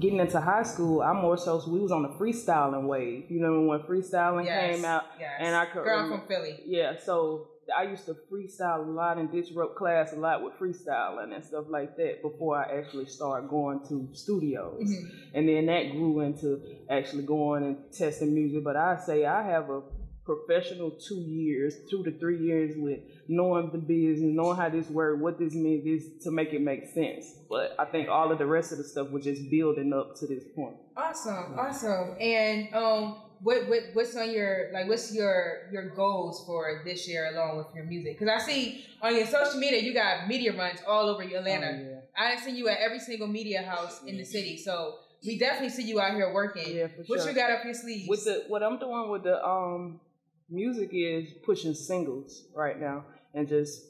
getting 0.00 0.20
into 0.20 0.40
high 0.40 0.62
school, 0.62 1.02
I 1.02 1.12
more 1.14 1.36
so 1.36 1.60
we 1.66 1.80
was 1.80 1.90
on 1.90 2.02
the 2.04 2.10
freestyling 2.10 2.86
wave. 2.86 3.24
You 3.28 3.40
know 3.40 3.62
when 3.62 3.80
freestyling 3.80 4.44
Yes, 4.44 4.76
came 4.76 4.84
out, 4.84 5.02
yes. 5.18 5.32
and 5.40 5.56
I 5.56 5.66
could 5.66 5.82
Girl, 5.82 6.08
from 6.08 6.28
Philly. 6.28 6.60
yeah, 6.64 6.92
so 7.04 7.48
I 7.74 7.84
used 7.84 8.06
to 8.06 8.16
freestyle 8.30 8.86
a 8.86 8.90
lot 8.90 9.18
and 9.18 9.30
disrupt 9.30 9.76
class 9.76 10.12
a 10.12 10.16
lot 10.16 10.42
with 10.42 10.54
freestyling 10.54 11.34
and 11.34 11.44
stuff 11.44 11.64
like 11.68 11.96
that 11.96 12.22
before 12.22 12.56
I 12.58 12.78
actually 12.78 13.06
started 13.06 13.48
going 13.48 13.80
to 13.88 14.08
studios. 14.12 14.82
Mhm. 14.82 15.10
And 15.34 15.48
then 15.48 15.66
that 15.66 15.90
grew 15.92 16.20
into 16.20 16.60
actually 16.88 17.24
going 17.24 17.64
and 17.64 17.92
testing 17.92 18.34
music. 18.34 18.62
But 18.64 18.76
I 18.76 18.96
say 18.96 19.24
I 19.24 19.42
have 19.42 19.70
a 19.70 19.82
professional 20.24 20.90
two 20.90 21.20
years, 21.20 21.76
two 21.88 22.02
to 22.02 22.10
three 22.18 22.38
years 22.38 22.76
with 22.76 22.98
knowing 23.28 23.70
the 23.70 23.78
business, 23.78 24.34
knowing 24.34 24.56
how 24.56 24.68
this 24.68 24.90
works, 24.90 25.22
what 25.22 25.38
this 25.38 25.54
means 25.54 25.84
this 25.84 26.24
to 26.24 26.30
make 26.32 26.52
it 26.52 26.60
make 26.60 26.84
sense. 26.86 27.38
But 27.48 27.74
I 27.78 27.84
think 27.84 28.08
all 28.08 28.30
of 28.32 28.38
the 28.38 28.46
rest 28.46 28.72
of 28.72 28.78
the 28.78 28.84
stuff 28.84 29.10
was 29.10 29.24
just 29.24 29.48
building 29.50 29.92
up 29.92 30.16
to 30.16 30.26
this 30.26 30.42
point. 30.54 30.76
Awesome, 30.96 31.54
awesome. 31.58 32.16
And 32.20 32.74
um, 32.74 33.16
what 33.42 33.68
what 33.68 33.80
what's 33.92 34.16
on 34.16 34.30
your 34.30 34.70
like? 34.72 34.88
What's 34.88 35.14
your 35.14 35.68
your 35.72 35.90
goals 35.90 36.44
for 36.46 36.82
this 36.84 37.08
year 37.08 37.30
along 37.32 37.58
with 37.58 37.66
your 37.74 37.84
music? 37.84 38.18
Because 38.18 38.42
I 38.42 38.44
see 38.46 38.84
on 39.02 39.14
your 39.16 39.26
social 39.26 39.58
media 39.60 39.80
you 39.82 39.92
got 39.94 40.26
media 40.28 40.56
runs 40.56 40.80
all 40.86 41.08
over 41.08 41.22
Atlanta. 41.22 41.70
Oh, 41.72 41.90
yeah. 41.90 42.00
I 42.34 42.36
seen 42.40 42.56
you 42.56 42.68
at 42.68 42.78
every 42.78 42.98
single 42.98 43.26
media 43.28 43.62
house 43.62 44.02
in 44.06 44.16
the 44.16 44.24
city. 44.24 44.56
So 44.56 44.96
we 45.24 45.38
definitely 45.38 45.70
see 45.70 45.82
you 45.84 46.00
out 46.00 46.14
here 46.14 46.32
working. 46.32 46.74
Yeah, 46.76 46.88
for 46.88 47.02
What 47.06 47.20
sure. 47.20 47.30
you 47.30 47.34
got 47.34 47.50
up 47.50 47.64
your 47.64 47.74
sleeves? 47.74 48.08
with 48.08 48.24
the 48.24 48.44
what 48.48 48.62
I'm 48.62 48.78
doing 48.78 49.10
with 49.10 49.24
the 49.24 49.44
um 49.44 50.00
music 50.48 50.90
is 50.92 51.32
pushing 51.44 51.74
singles 51.74 52.44
right 52.54 52.80
now 52.80 53.04
and 53.34 53.48
just 53.48 53.82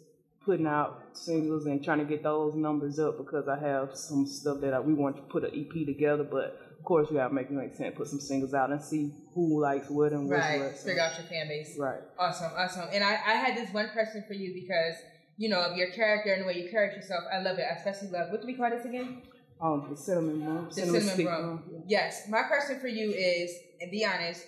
putting 0.44 0.66
out 0.66 1.02
singles 1.12 1.66
and 1.66 1.84
trying 1.84 1.98
to 1.98 2.04
get 2.04 2.22
those 2.22 2.54
numbers 2.54 2.98
up 2.98 3.18
because 3.18 3.48
I 3.48 3.58
have 3.58 3.96
some 3.96 4.26
stuff 4.26 4.60
that 4.60 4.72
I, 4.72 4.80
we 4.80 4.94
want 4.94 5.16
to 5.16 5.22
put 5.22 5.42
an 5.44 5.50
EP 5.54 5.84
together, 5.86 6.22
but 6.22 6.60
course, 6.86 7.10
you 7.10 7.18
have 7.18 7.30
to 7.30 7.34
make 7.34 7.48
it 7.50 7.52
make 7.52 7.74
sense. 7.76 7.94
Put 7.96 8.08
some 8.08 8.20
singles 8.20 8.54
out 8.54 8.70
and 8.70 8.80
see 8.80 9.12
who 9.34 9.60
likes 9.60 9.90
what 9.90 10.12
and 10.12 10.26
what's 10.28 10.40
Right. 10.40 10.60
what. 10.60 10.76
so- 10.78 10.86
Figure 10.86 11.02
out 11.02 11.18
your 11.18 11.26
fan 11.26 11.48
base. 11.48 11.76
Right. 11.78 12.00
Awesome, 12.18 12.52
awesome. 12.56 12.88
And 12.92 13.04
I, 13.04 13.10
I 13.12 13.34
had 13.44 13.56
this 13.58 13.70
one 13.74 13.90
question 13.92 14.24
for 14.26 14.32
you 14.34 14.54
because, 14.54 14.94
you 15.36 15.50
know, 15.50 15.60
of 15.60 15.76
your 15.76 15.90
character 15.90 16.32
and 16.32 16.42
the 16.42 16.46
way 16.46 16.62
you 16.62 16.70
carry 16.70 16.94
yourself. 16.94 17.24
I 17.30 17.42
love 17.42 17.58
it. 17.58 17.66
I 17.70 17.74
especially 17.76 18.08
love 18.08 18.30
what 18.30 18.40
do 18.40 18.46
we 18.46 18.54
call 18.54 18.70
this 18.70 18.86
again? 18.86 19.22
Um, 19.60 19.86
the 19.90 19.96
cinnamon 19.96 20.40
broom. 20.44 20.66
The 20.68 20.74
cinnamon 20.74 21.00
stick 21.02 21.26
broom. 21.26 21.62
yeah. 21.72 21.78
Yes. 21.88 22.28
My 22.30 22.42
question 22.44 22.78
for 22.80 22.88
you 22.88 23.10
is, 23.10 23.50
and 23.80 23.90
be 23.90 24.04
honest, 24.04 24.44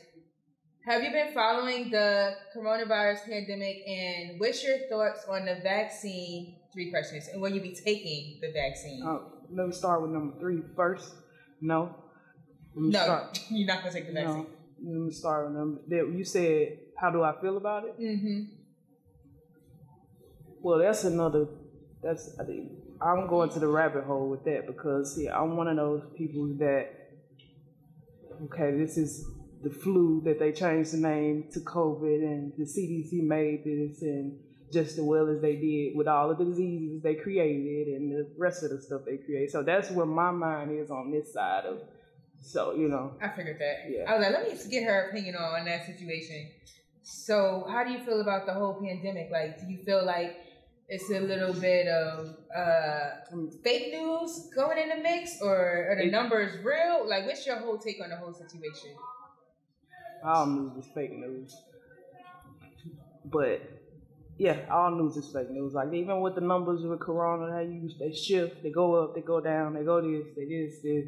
have 0.86 1.02
you 1.02 1.10
been 1.10 1.32
following 1.34 1.90
the 1.90 2.34
coronavirus 2.56 3.24
pandemic 3.28 3.76
and 3.86 4.38
what's 4.40 4.62
your 4.64 4.78
thoughts 4.88 5.26
on 5.28 5.44
the 5.44 5.56
vaccine? 5.62 6.56
Three 6.72 6.90
questions. 6.90 7.28
And 7.32 7.42
will 7.42 7.50
you 7.50 7.60
be 7.60 7.74
taking 7.74 8.38
the 8.40 8.52
vaccine? 8.52 9.02
Uh, 9.06 9.18
let 9.50 9.66
me 9.66 9.72
start 9.72 10.02
with 10.02 10.10
number 10.12 10.38
three 10.38 10.60
first. 10.76 11.14
No. 11.60 11.94
No, 12.78 13.02
start. 13.02 13.40
you're 13.50 13.66
not 13.66 13.82
going 13.82 13.92
to 13.92 13.98
take 13.98 14.08
the 14.08 14.14
vaccine. 14.14 14.46
No. 14.80 14.92
Let 14.92 15.06
me 15.06 15.12
start 15.12 15.46
with 15.46 15.54
them. 15.54 15.80
You 16.16 16.24
said, 16.24 16.78
how 16.96 17.10
do 17.10 17.22
I 17.22 17.32
feel 17.40 17.56
about 17.56 17.84
it? 17.84 18.00
Mm-hmm. 18.00 18.42
Well, 20.60 20.78
that's 20.78 21.04
another. 21.04 21.46
That's 22.02 22.38
I 22.38 22.44
think 22.44 22.72
I'm 23.00 23.26
going 23.26 23.50
to 23.50 23.60
the 23.60 23.66
rabbit 23.66 24.04
hole 24.04 24.28
with 24.28 24.44
that 24.44 24.66
because 24.66 25.14
see, 25.14 25.28
I'm 25.28 25.56
one 25.56 25.68
of 25.68 25.76
those 25.76 26.02
people 26.16 26.46
that. 26.58 26.94
Okay, 28.44 28.76
this 28.76 28.96
is 28.96 29.26
the 29.64 29.70
flu 29.70 30.22
that 30.24 30.38
they 30.38 30.52
changed 30.52 30.92
the 30.92 30.98
name 30.98 31.48
to 31.52 31.60
COVID, 31.60 32.22
and 32.22 32.52
the 32.56 32.64
CDC 32.64 33.22
made 33.22 33.64
this, 33.64 34.02
and 34.02 34.38
just 34.72 34.98
as 34.98 35.00
well 35.00 35.28
as 35.28 35.40
they 35.40 35.56
did 35.56 35.96
with 35.96 36.06
all 36.06 36.30
of 36.30 36.38
the 36.38 36.44
diseases 36.44 37.02
they 37.02 37.14
created 37.14 37.94
and 37.94 38.12
the 38.12 38.30
rest 38.36 38.62
of 38.62 38.70
the 38.70 38.80
stuff 38.80 39.00
they 39.06 39.16
created. 39.16 39.50
So 39.50 39.62
that's 39.62 39.90
where 39.90 40.06
my 40.06 40.30
mind 40.30 40.78
is 40.78 40.90
on 40.90 41.10
this 41.10 41.32
side 41.32 41.64
of. 41.64 41.78
So 42.40 42.74
you 42.74 42.88
know, 42.88 43.14
I 43.22 43.28
figured 43.28 43.58
that. 43.60 43.90
Yeah. 43.90 44.10
I 44.10 44.16
was 44.16 44.26
like, 44.26 44.32
let 44.32 44.48
me 44.48 44.70
get 44.70 44.84
her 44.84 45.08
opinion 45.08 45.36
on, 45.36 45.64
that 45.64 45.86
situation. 45.86 46.50
So, 47.02 47.66
how 47.70 47.84
do 47.84 47.92
you 47.92 48.00
feel 48.00 48.20
about 48.20 48.46
the 48.46 48.54
whole 48.54 48.74
pandemic? 48.74 49.30
Like, 49.30 49.60
do 49.60 49.66
you 49.66 49.78
feel 49.84 50.04
like 50.04 50.36
it's 50.88 51.10
a 51.10 51.20
little 51.20 51.54
bit 51.54 51.86
of 51.88 52.36
uh, 52.54 53.10
fake 53.62 53.92
news 53.92 54.50
going 54.54 54.78
in 54.78 54.88
the 54.90 55.02
mix, 55.02 55.38
or 55.42 55.88
are 55.90 55.96
the 55.96 56.10
numbers 56.10 56.62
real? 56.64 57.08
Like, 57.08 57.26
what's 57.26 57.46
your 57.46 57.58
whole 57.58 57.78
take 57.78 57.96
on 58.02 58.10
the 58.10 58.16
whole 58.16 58.34
situation? 58.34 58.90
all 60.24 60.46
news 60.46 60.84
is 60.84 60.90
fake 60.92 61.12
news. 61.12 61.56
But 63.24 63.62
yeah, 64.38 64.66
all 64.70 64.90
news 64.90 65.16
is 65.16 65.30
fake 65.32 65.50
news. 65.50 65.74
Like 65.74 65.92
even 65.92 66.20
with 66.20 66.34
the 66.34 66.40
numbers 66.40 66.82
with 66.82 67.00
Corona, 67.00 67.52
how 67.52 67.60
you 67.60 67.90
they 67.98 68.12
shift, 68.12 68.62
they 68.62 68.70
go 68.70 68.94
up, 68.94 69.14
they 69.14 69.20
go 69.20 69.40
down, 69.40 69.74
they 69.74 69.84
go 69.84 70.00
this, 70.00 70.26
they 70.36 70.44
this, 70.44 70.80
this. 70.82 71.06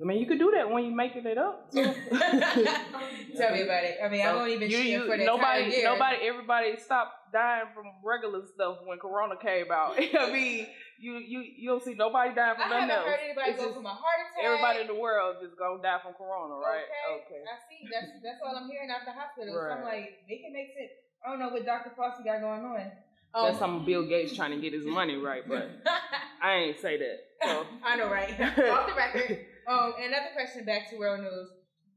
I 0.00 0.04
mean, 0.04 0.18
you 0.18 0.26
could 0.26 0.40
do 0.40 0.50
that 0.56 0.68
when 0.70 0.84
you're 0.84 0.94
making 0.94 1.24
it 1.24 1.38
up. 1.38 1.70
Tell 1.72 3.52
me 3.52 3.62
about 3.62 3.84
it. 3.84 3.98
I 4.02 4.08
mean, 4.08 4.22
I 4.22 4.30
So, 4.32 4.36
won't 4.36 4.50
even 4.50 4.70
you- 4.70 4.78
you- 4.78 5.06
for 5.06 5.16
the 5.16 5.24
nobody, 5.24 5.70
year. 5.70 5.84
nobody, 5.84 6.16
everybody 6.26 6.76
stopped 6.78 7.32
dying 7.32 7.66
from 7.74 7.86
regular 8.02 8.42
stuff 8.46 8.78
when 8.84 8.98
Corona 8.98 9.36
came 9.36 9.70
out. 9.70 9.94
I 9.98 10.30
mean, 10.32 10.66
you 10.98 11.18
you 11.18 11.40
you 11.42 11.68
don't 11.70 11.82
see 11.82 11.94
nobody 11.94 12.34
dying 12.34 12.54
I 12.58 12.62
from 12.62 12.70
haven't 12.70 12.88
nothing 12.88 12.90
else. 12.90 13.06
heard 13.06 13.20
anybody 13.24 13.50
It's 13.50 13.58
go 13.60 13.64
just 13.66 13.76
from 13.76 13.86
a 13.86 13.94
heart 13.94 14.18
attack. 14.30 14.44
Everybody 14.44 14.80
in 14.80 14.86
the 14.88 14.94
world 14.98 15.36
is 15.42 15.54
gonna 15.54 15.82
die 15.82 15.98
from 16.02 16.14
Corona, 16.14 16.54
right? 16.54 16.86
Okay. 17.14 17.42
I 17.46 17.56
see. 17.70 17.86
That's 17.92 18.10
that's 18.22 18.40
all 18.44 18.56
I'm 18.56 18.68
hearing 18.70 18.90
out 18.90 19.04
the 19.06 19.12
hospital. 19.12 19.54
So 19.54 19.60
I'm 19.60 19.82
Right. 19.82 20.10
like, 20.10 20.26
make 20.28 20.40
it 20.42 20.52
make 20.52 20.74
sense. 20.74 20.90
I 21.24 21.30
don't 21.30 21.38
know 21.38 21.48
what 21.50 21.64
Dr. 21.64 21.90
Fauci 21.98 22.24
got 22.24 22.40
going 22.40 22.64
on. 22.64 22.90
That's 23.34 23.54
um, 23.54 23.58
some 23.58 23.84
Bill 23.86 24.06
Gates 24.06 24.34
trying 24.36 24.52
to 24.52 24.58
get 24.60 24.72
his 24.72 24.84
money 24.86 25.16
right, 25.16 25.42
but 25.48 25.68
I 26.42 26.54
ain't 26.70 26.78
say 26.80 26.98
that. 26.98 27.18
So. 27.42 27.66
I 27.84 27.96
know, 27.96 28.08
right? 28.10 28.30
Off 28.40 28.86
the 28.86 28.94
record. 28.94 29.46
Um, 29.68 29.94
another 29.98 30.30
question 30.34 30.64
back 30.64 30.90
to 30.90 30.98
world 30.98 31.20
news. 31.20 31.48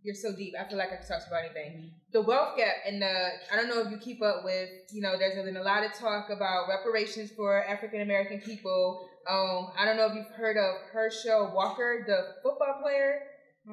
You're 0.04 0.16
so 0.16 0.36
deep. 0.36 0.54
I 0.58 0.68
feel 0.70 0.78
like 0.78 0.94
I 0.94 0.98
can 0.98 1.08
talk 1.08 1.28
about 1.28 1.44
anything. 1.44 1.92
The 2.14 2.22
wealth 2.22 2.56
gap 2.56 2.76
and 2.86 3.02
the 3.02 3.30
I 3.52 3.56
don't 3.56 3.68
know 3.68 3.82
if 3.82 3.92
you 3.92 3.98
keep 3.98 4.22
up 4.22 4.46
with. 4.46 4.70
You 4.94 5.02
know, 5.02 5.18
there's 5.18 5.36
been 5.36 5.58
a 5.58 5.64
lot 5.64 5.84
of 5.84 5.94
talk 5.94 6.30
about 6.30 6.70
reparations 6.70 7.32
for 7.32 7.64
African 7.66 8.02
American 8.02 8.40
people. 8.40 9.10
Um, 9.30 9.72
I 9.78 9.84
don't 9.84 9.98
know 9.98 10.06
if 10.06 10.16
you've 10.16 10.36
heard 10.38 10.56
of 10.56 10.76
Herschel 10.94 11.52
Walker, 11.54 12.06
the 12.08 12.42
football 12.42 12.80
player 12.82 13.22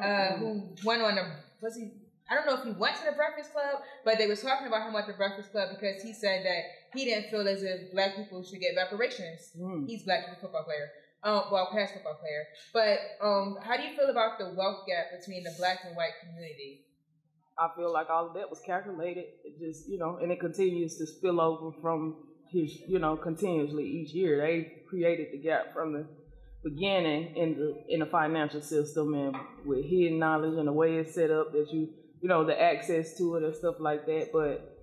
uh, 0.03 0.37
who 0.37 0.75
went 0.85 1.03
on 1.03 1.19
a 1.19 1.37
was 1.61 1.77
he? 1.77 1.93
I 2.31 2.35
don't 2.35 2.47
know 2.47 2.57
if 2.57 2.65
he 2.65 2.73
went 2.73 2.97
to 2.97 3.05
the 3.05 3.13
Breakfast 3.13 3.53
Club, 3.53 3.83
but 4.05 4.17
they 4.19 4.27
was 4.27 4.41
talking 4.41 4.67
about 4.67 4.89
him 4.89 4.97
at 4.97 5.07
the 5.07 5.13
Breakfast 5.13 5.53
Club 5.53 5.69
because 5.71 6.03
he 6.03 6.13
said 6.15 6.45
that 6.45 6.63
he 6.95 7.05
didn't 7.05 7.31
feel 7.31 7.47
as 7.47 7.63
if 7.63 7.93
black 7.93 8.17
people 8.17 8.43
should 8.43 8.61
get 8.61 8.75
reparations. 8.77 9.53
Mm. 9.59 9.87
He's 9.87 10.05
black, 10.05 10.25
a 10.33 10.41
football 10.41 10.65
player. 10.65 10.91
Um, 11.25 11.45
well, 11.51 11.71
past 11.73 11.95
football 11.95 12.19
player. 12.21 12.45
But 12.75 12.99
um, 13.27 13.57
how 13.63 13.79
do 13.79 13.83
you 13.83 13.97
feel 13.97 14.11
about 14.11 14.39
the 14.39 14.53
wealth 14.55 14.85
gap 14.87 15.07
between 15.19 15.43
the 15.43 15.53
black 15.59 15.79
and 15.87 15.97
white 15.97 16.13
community? 16.21 16.85
I 17.59 17.69
feel 17.77 17.93
like 17.93 18.11
all 18.11 18.29
of 18.29 18.35
that 18.35 18.51
was 18.51 18.61
calculated. 18.61 19.25
It 19.45 19.59
just, 19.59 19.89
you 19.89 19.99
know, 19.99 20.19
and 20.21 20.31
it 20.31 20.41
continues 20.41 20.99
to 20.99 21.07
spill 21.07 21.41
over 21.41 21.75
from 21.81 22.17
his, 22.51 22.77
you 22.87 22.99
know, 22.99 23.17
continuously 23.17 23.85
each 23.85 24.13
year. 24.13 24.39
They 24.39 24.83
created 24.89 25.29
the 25.33 25.39
gap 25.39 25.73
from 25.73 25.95
the 25.95 26.07
beginning 26.63 27.37
in 27.37 27.55
the 27.59 27.85
in 27.89 28.01
the 28.01 28.07
financial 28.07 28.61
system 28.61 29.15
and 29.15 29.37
with 29.65 29.85
hidden 29.85 30.19
knowledge 30.19 30.59
and 30.59 30.67
the 30.67 30.73
way 30.73 30.97
it's 30.97 31.15
set 31.15 31.31
up 31.31 31.53
that 31.53 31.69
you, 31.73 31.89
you 32.21 32.29
know, 32.29 32.45
the 32.45 32.61
access 32.61 33.17
to 33.19 33.37
it 33.37 33.45
and 33.45 33.55
stuff 33.55 33.77
like 33.79 34.05
that. 34.07 34.31
But 34.33 34.77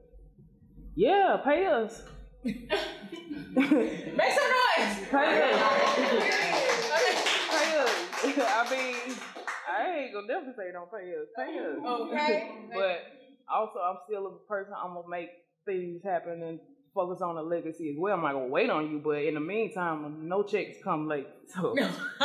yeah, 0.95 1.37
pay 1.43 1.65
us. 1.65 2.01
Make 3.55 3.67
some 3.67 4.47
noise! 4.47 4.95
Pay 5.11 5.41
us. 5.43 5.59
Pay 7.51 7.67
us. 7.79 7.95
I 8.23 8.67
mean, 8.71 9.15
I 9.69 9.89
ain't 9.89 10.13
gonna 10.13 10.27
never 10.27 10.53
say 10.55 10.71
don't 10.71 10.89
pay 10.89 11.11
us. 11.11 11.27
Pay 11.35 11.59
us. 11.59 11.75
Okay. 11.85 12.49
but 12.73 12.99
also, 13.53 13.79
I'm 13.79 13.97
still 14.07 14.27
a 14.27 14.47
person. 14.47 14.73
I'm 14.81 14.93
gonna 14.93 15.09
make 15.09 15.29
things 15.65 16.01
happen 16.01 16.43
and 16.43 16.59
focus 16.93 17.21
on 17.21 17.35
the 17.35 17.41
legacy 17.41 17.89
as 17.89 17.95
well. 17.97 18.15
I'm 18.15 18.21
not 18.23 18.33
gonna 18.33 18.47
wait 18.47 18.69
on 18.69 18.91
you, 18.91 18.99
but 19.03 19.23
in 19.23 19.35
the 19.35 19.39
meantime, 19.39 20.27
no 20.27 20.43
checks 20.43 20.77
come 20.83 21.07
late. 21.07 21.27
So, 21.47 21.75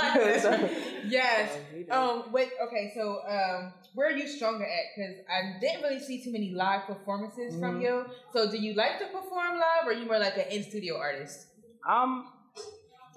yes. 1.09 1.59
Um. 1.91 2.25
Wait. 2.33 2.51
Okay. 2.67 2.93
So, 2.95 3.21
um, 3.29 3.73
where 3.95 4.09
are 4.09 4.17
you 4.17 4.27
stronger 4.29 4.65
at? 4.65 4.85
Because 4.95 5.15
I 5.31 5.59
didn't 5.61 5.83
really 5.83 6.01
see 6.01 6.23
too 6.23 6.33
many 6.33 6.51
live 6.55 6.83
performances 6.87 7.59
from 7.59 7.81
Mhm. 7.81 7.83
you. 7.83 8.05
So, 8.33 8.51
do 8.51 8.59
you 8.59 8.75
like 8.75 8.99
to 9.01 9.07
perform 9.07 9.55
live, 9.59 9.87
or 9.87 9.91
are 9.91 9.95
you 9.95 10.07
more 10.07 10.19
like 10.19 10.37
an 10.37 10.47
in 10.51 10.63
studio 10.63 10.97
artist? 10.97 11.49
I'm 11.85 12.25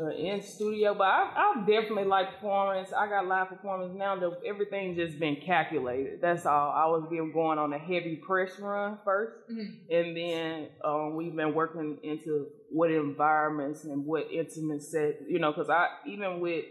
uh, 0.02 0.10
in 0.10 0.42
studio, 0.42 0.94
but 0.94 1.04
I, 1.08 1.32
I 1.36 1.60
definitely 1.68 2.06
like 2.06 2.36
performance. 2.36 2.94
I 2.94 3.08
got 3.08 3.28
live 3.28 3.50
performance 3.50 3.94
now. 3.98 4.18
That 4.18 4.40
everything 4.46 4.96
just 4.96 5.20
been 5.20 5.38
calculated. 5.46 6.22
That's 6.22 6.46
all. 6.46 6.72
I 6.72 6.86
was 6.86 7.06
been 7.10 7.32
going 7.34 7.60
on 7.60 7.74
a 7.74 7.78
heavy 7.80 8.16
press 8.16 8.58
run 8.60 8.98
1st 9.06 9.32
Mhm. 9.52 9.76
and 9.90 10.18
then 10.18 10.68
um, 10.86 11.16
we've 11.16 11.36
been 11.36 11.54
working 11.54 11.98
into 12.04 12.48
what 12.70 12.92
environments 12.92 13.84
and 13.84 14.06
what 14.06 14.32
intimate 14.32 14.84
set. 14.84 15.20
You 15.28 15.40
know, 15.40 15.52
because 15.52 15.70
I 15.70 15.88
even 16.08 16.40
with 16.40 16.66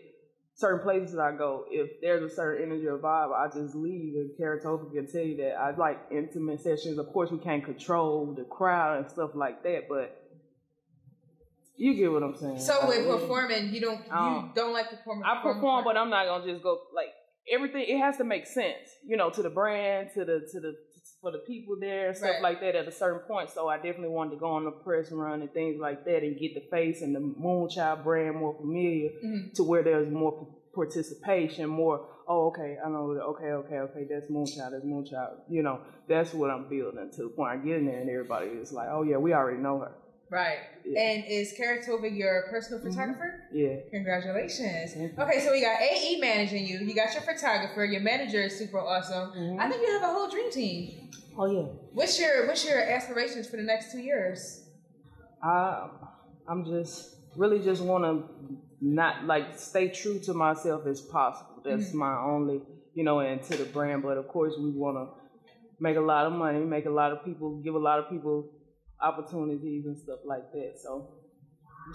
certain 0.54 0.80
places 0.82 1.18
I 1.18 1.32
go, 1.36 1.66
if 1.70 2.00
there's 2.00 2.32
a 2.32 2.34
certain 2.34 2.64
energy 2.64 2.86
or 2.86 2.98
vibe, 2.98 3.32
I 3.32 3.46
just 3.52 3.74
leave. 3.76 4.14
And 4.14 4.30
Karatova 4.40 4.90
can 4.92 5.06
tell 5.06 5.22
you 5.22 5.36
that 5.36 5.54
I 5.56 5.76
like 5.76 5.98
intimate 6.10 6.60
sessions. 6.60 6.98
Of 6.98 7.12
course, 7.12 7.30
we 7.30 7.38
can't 7.38 7.64
control 7.64 8.34
the 8.36 8.44
crowd 8.44 8.98
and 9.02 9.10
stuff 9.10 9.32
like 9.34 9.62
that, 9.64 9.82
but 9.88 10.16
you 11.78 11.94
get 11.94 12.12
what 12.12 12.22
I'm 12.22 12.36
saying. 12.36 12.58
So, 12.58 12.80
Like, 12.80 12.88
with 13.06 13.06
performing, 13.20 13.72
you 13.72 13.80
don't 13.80 14.04
you 14.06 14.12
Um, 14.12 14.52
don't 14.54 14.72
like 14.74 14.90
performing. 14.90 15.24
I 15.24 15.40
perform, 15.42 15.84
but 15.84 15.96
I'm 15.96 16.10
not 16.10 16.26
gonna 16.26 16.44
just 16.52 16.62
go 16.62 16.80
like 16.94 17.08
everything. 17.50 17.84
It 17.88 17.98
has 17.98 18.16
to 18.18 18.24
make 18.24 18.46
sense, 18.46 18.88
you 19.06 19.16
know, 19.16 19.30
to 19.30 19.42
the 19.42 19.50
brand, 19.50 20.10
to 20.14 20.24
the 20.24 20.40
to 20.52 20.60
the 20.60 20.72
for 21.22 21.32
the 21.32 21.38
people 21.38 21.76
there, 21.80 22.14
stuff 22.14 22.30
Right. 22.34 22.42
like 22.42 22.60
that. 22.60 22.76
At 22.76 22.86
a 22.86 22.92
certain 22.92 23.20
point, 23.26 23.50
so 23.50 23.68
I 23.68 23.76
definitely 23.76 24.10
wanted 24.10 24.32
to 24.32 24.36
go 24.36 24.46
on 24.50 24.64
the 24.64 24.70
press 24.70 25.10
run 25.10 25.40
and 25.42 25.52
things 25.52 25.80
like 25.80 26.04
that, 26.04 26.22
and 26.22 26.38
get 26.38 26.54
the 26.54 26.60
face 26.70 27.02
and 27.02 27.12
the 27.14 27.20
Moonchild 27.20 28.04
brand 28.04 28.36
more 28.36 28.54
familiar, 28.54 29.10
Mhm. 29.24 29.54
to 29.54 29.62
where 29.64 29.82
there's 29.82 30.08
more 30.10 30.46
participation, 30.74 31.68
more. 31.68 32.06
Oh, 32.28 32.48
okay, 32.48 32.76
I 32.84 32.88
know. 32.88 33.10
Okay, 33.32 33.52
okay, 33.52 33.78
okay. 33.78 34.04
That's 34.08 34.30
Moonchild. 34.30 34.72
That's 34.72 34.84
Moonchild. 34.84 35.40
You 35.48 35.62
know, 35.62 35.80
that's 36.06 36.32
what 36.34 36.50
I'm 36.50 36.68
building 36.68 37.10
to 37.16 37.22
the 37.24 37.28
point 37.30 37.50
I 37.52 37.56
get 37.56 37.76
in 37.78 37.86
there, 37.86 38.00
and 38.00 38.10
everybody 38.10 38.48
is 38.48 38.72
like, 38.72 38.88
oh 38.90 39.02
yeah, 39.02 39.16
we 39.16 39.32
already 39.32 39.58
know 39.60 39.78
her. 39.78 39.92
Right. 40.30 40.58
Yeah. 40.84 41.00
And 41.00 41.24
is 41.28 41.54
Karatova 41.58 42.14
your 42.16 42.46
personal 42.50 42.80
photographer? 42.82 43.44
Yeah. 43.52 43.76
Congratulations. 43.90 44.94
Okay, 45.18 45.40
so 45.40 45.52
we 45.52 45.60
got 45.60 45.80
AE 45.80 46.18
managing 46.20 46.66
you. 46.66 46.78
You 46.78 46.94
got 46.94 47.12
your 47.12 47.22
photographer. 47.22 47.84
Your 47.84 48.00
manager 48.00 48.42
is 48.42 48.56
super 48.58 48.78
awesome. 48.80 49.30
Mhm. 49.32 49.58
I 49.60 49.68
think 49.68 49.82
you 49.86 49.92
have 49.92 50.02
a 50.02 50.12
whole 50.12 50.28
dream 50.28 50.50
team. 50.50 51.10
Oh 51.36 51.46
yeah. 51.46 51.66
What's 51.92 52.18
your 52.20 52.46
What's 52.46 52.66
your 52.68 52.80
aspirations 52.80 53.48
for 53.48 53.56
the 53.56 53.62
next 53.62 53.92
two 53.92 54.00
years? 54.00 54.64
I 55.42 55.88
I'm 56.48 56.64
just 56.64 57.16
really 57.36 57.60
just 57.60 57.82
want 57.82 58.04
to 58.04 58.58
not 58.80 59.24
like 59.26 59.58
stay 59.58 59.88
true 59.88 60.18
to 60.20 60.34
myself 60.34 60.86
as 60.86 61.00
possible. 61.00 61.62
That's 61.64 61.90
Mhm. 61.90 61.94
my 61.94 62.14
only, 62.32 62.62
you 62.94 63.04
know, 63.04 63.20
and 63.20 63.42
to 63.44 63.56
the 63.56 63.64
brand. 63.66 64.02
But 64.02 64.16
of 64.18 64.26
course, 64.28 64.54
we 64.58 64.70
want 64.70 64.96
to 64.96 65.04
make 65.80 65.96
a 65.96 66.00
lot 66.00 66.26
of 66.26 66.32
money, 66.32 66.60
make 66.60 66.86
a 66.86 66.90
lot 66.90 67.12
of 67.12 67.24
people, 67.24 67.60
give 67.62 67.74
a 67.74 67.78
lot 67.90 67.98
of 68.00 68.08
people 68.08 68.50
opportunities 69.00 69.86
and 69.86 69.96
stuff 69.96 70.20
like 70.24 70.52
that. 70.52 70.74
So 70.82 71.08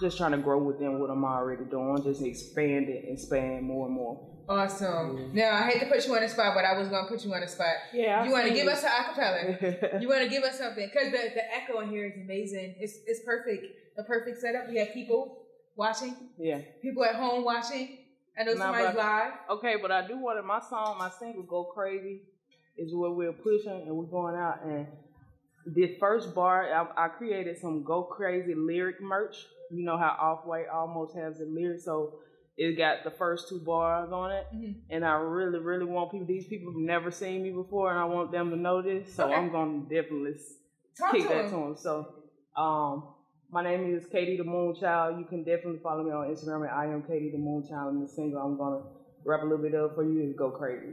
just 0.00 0.16
trying 0.16 0.32
to 0.32 0.38
grow 0.38 0.58
within 0.58 0.98
what 0.98 1.10
I'm 1.10 1.24
already 1.24 1.64
doing, 1.64 2.02
just 2.02 2.22
expand 2.22 2.88
it, 2.88 3.04
expand 3.08 3.64
more 3.64 3.86
and 3.86 3.94
more. 3.94 4.30
Awesome. 4.48 5.16
Mm-hmm. 5.16 5.36
Now 5.36 5.54
I 5.54 5.70
hate 5.70 5.80
to 5.80 5.86
put 5.86 6.06
you 6.06 6.14
on 6.14 6.22
the 6.22 6.28
spot, 6.28 6.54
but 6.54 6.64
I 6.64 6.76
was 6.78 6.88
gonna 6.88 7.08
put 7.08 7.24
you 7.24 7.32
on 7.32 7.40
the 7.40 7.48
spot. 7.48 7.74
Yeah. 7.92 8.24
You 8.24 8.30
want 8.30 8.46
to 8.46 8.52
give 8.52 8.68
us 8.68 8.82
an 8.82 8.90
acapella? 8.90 10.00
you 10.02 10.08
want 10.08 10.22
to 10.22 10.28
give 10.28 10.42
us 10.42 10.58
something? 10.58 10.90
Because 10.92 11.12
the, 11.12 11.30
the 11.34 11.54
echo 11.54 11.80
in 11.80 11.88
here 11.88 12.06
is 12.06 12.16
amazing. 12.16 12.74
It's 12.78 12.98
it's 13.06 13.20
perfect. 13.24 13.66
The 13.96 14.02
perfect 14.02 14.40
setup. 14.40 14.68
We 14.68 14.78
have 14.78 14.92
people 14.92 15.46
watching. 15.76 16.14
Yeah. 16.38 16.60
People 16.82 17.04
at 17.04 17.14
home 17.14 17.44
watching. 17.44 17.98
I 18.38 18.42
know 18.42 18.56
somebody's 18.56 18.96
live. 18.96 19.32
Okay, 19.48 19.76
but 19.80 19.92
I 19.92 20.06
do 20.06 20.18
want 20.18 20.44
my 20.44 20.60
song, 20.60 20.98
my 20.98 21.10
single, 21.18 21.44
"Go 21.44 21.64
Crazy," 21.64 22.22
is 22.76 22.92
what 22.92 23.16
we're 23.16 23.32
pushing, 23.32 23.84
and 23.86 23.96
we're 23.96 24.06
going 24.06 24.34
out. 24.34 24.64
And 24.64 24.86
the 25.66 25.96
first 25.98 26.34
bar, 26.34 26.68
I, 26.96 27.06
I 27.06 27.08
created 27.08 27.58
some 27.58 27.84
"Go 27.84 28.02
Crazy" 28.02 28.54
lyric 28.54 29.00
merch. 29.00 29.36
You 29.70 29.84
know 29.84 29.96
how 29.96 30.16
Off 30.20 30.46
White 30.46 30.68
almost 30.72 31.16
has 31.16 31.38
the 31.38 31.46
lyrics, 31.46 31.84
so 31.84 32.18
it 32.56 32.76
got 32.76 33.02
the 33.02 33.10
first 33.10 33.48
two 33.48 33.60
bars 33.60 34.12
on 34.12 34.30
it, 34.30 34.46
mm-hmm. 34.54 34.72
and 34.90 35.04
I 35.04 35.14
really, 35.14 35.58
really 35.58 35.84
want 35.84 36.12
people. 36.12 36.26
These 36.26 36.46
people 36.46 36.72
have 36.72 36.80
never 36.80 37.10
seen 37.10 37.42
me 37.42 37.50
before, 37.50 37.90
and 37.90 37.98
I 37.98 38.04
want 38.04 38.30
them 38.30 38.50
to 38.50 38.56
know 38.56 38.82
this. 38.82 39.12
So 39.14 39.24
okay. 39.24 39.34
I'm 39.34 39.50
gonna 39.50 39.80
definitely 39.80 40.34
Talk 40.98 41.12
kick 41.12 41.22
to 41.22 41.28
that 41.28 41.44
to 41.46 41.50
them. 41.50 41.76
So, 41.76 42.14
um, 42.56 43.14
my 43.50 43.64
name 43.64 43.96
is 43.96 44.06
Katie 44.06 44.36
the 44.36 44.44
Moonchild. 44.44 45.18
You 45.18 45.24
can 45.24 45.44
definitely 45.44 45.80
follow 45.82 46.04
me 46.04 46.10
on 46.12 46.28
Instagram 46.28 46.68
at 46.68 46.74
I 46.74 46.86
am 46.86 47.02
Katie 47.02 47.30
the 47.30 47.38
Moonchild. 47.38 47.90
And 47.90 48.04
the 48.04 48.08
single, 48.08 48.40
I'm 48.40 48.56
gonna 48.56 48.82
rap 49.24 49.40
a 49.42 49.44
little 49.44 49.58
bit 49.58 49.74
of 49.74 49.94
for 49.94 50.04
you 50.04 50.20
and 50.20 50.36
go 50.36 50.50
crazy, 50.50 50.92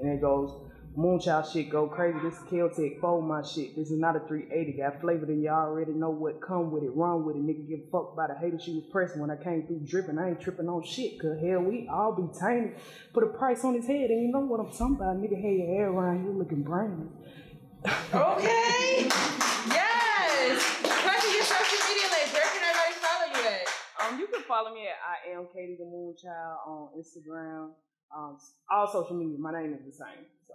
and 0.00 0.10
it 0.10 0.20
goes. 0.20 0.69
Moonchild 0.98 1.52
shit 1.52 1.70
go 1.70 1.86
crazy. 1.86 2.18
This 2.20 2.34
is 2.34 2.40
Celtic 2.50 3.00
fold 3.00 3.24
my 3.24 3.42
shit. 3.42 3.76
This 3.76 3.92
is 3.92 3.98
not 4.00 4.16
a 4.16 4.20
380. 4.26 4.72
Got 4.76 5.00
flavor 5.00 5.24
and 5.26 5.40
y'all 5.40 5.68
already 5.68 5.92
know 5.92 6.10
what 6.10 6.40
come 6.40 6.72
with 6.72 6.82
it. 6.82 6.90
Run 6.92 7.24
with 7.24 7.36
it. 7.36 7.46
Nigga 7.46 7.68
give 7.68 7.80
a 7.86 7.90
fuck 7.92 8.16
by 8.16 8.26
the 8.26 8.34
hater 8.34 8.58
she 8.58 8.74
was 8.74 8.82
pressing 8.90 9.20
when 9.20 9.30
I 9.30 9.36
came 9.36 9.68
through 9.68 9.86
dripping. 9.86 10.18
I 10.18 10.30
ain't 10.30 10.40
tripping 10.40 10.68
on 10.68 10.82
shit. 10.82 11.20
Cause 11.20 11.38
hell, 11.40 11.60
we 11.60 11.86
all 11.88 12.16
be 12.16 12.26
tiny. 12.40 12.72
Put 13.14 13.22
a 13.22 13.28
price 13.28 13.64
on 13.64 13.74
his 13.74 13.86
head 13.86 14.10
and 14.10 14.20
you 14.20 14.32
know 14.32 14.40
what 14.40 14.58
I'm 14.58 14.72
talking 14.72 14.96
about. 14.96 15.16
Nigga, 15.16 15.40
hey, 15.40 15.62
your 15.62 15.68
hair 15.68 15.90
around 15.90 16.24
here 16.24 16.32
looking 16.32 16.64
brown. 16.64 17.08
okay. 17.86 19.06
yes. 19.70 20.58
Question 20.82 21.30
your 21.38 21.46
social 21.46 21.80
media 21.86 22.10
links. 22.10 22.34
Where 22.34 22.50
can 22.50 22.66
everybody 22.66 22.94
follow 22.98 23.26
you 23.30 23.42
at? 23.46 23.66
Um, 24.02 24.18
you 24.18 24.26
can 24.26 24.42
follow 24.42 24.74
me 24.74 24.88
at 24.90 24.98
I 25.06 25.38
am 25.38 25.46
Katie 25.54 25.78
the 25.78 25.86
Moonchild 25.86 26.66
on 26.66 26.88
Instagram. 26.98 27.70
Um, 28.10 28.38
all 28.68 28.90
social 28.90 29.14
media. 29.14 29.38
My 29.38 29.52
name 29.52 29.72
is 29.72 29.86
the 29.86 29.92
same. 29.92 30.26
So 30.48 30.54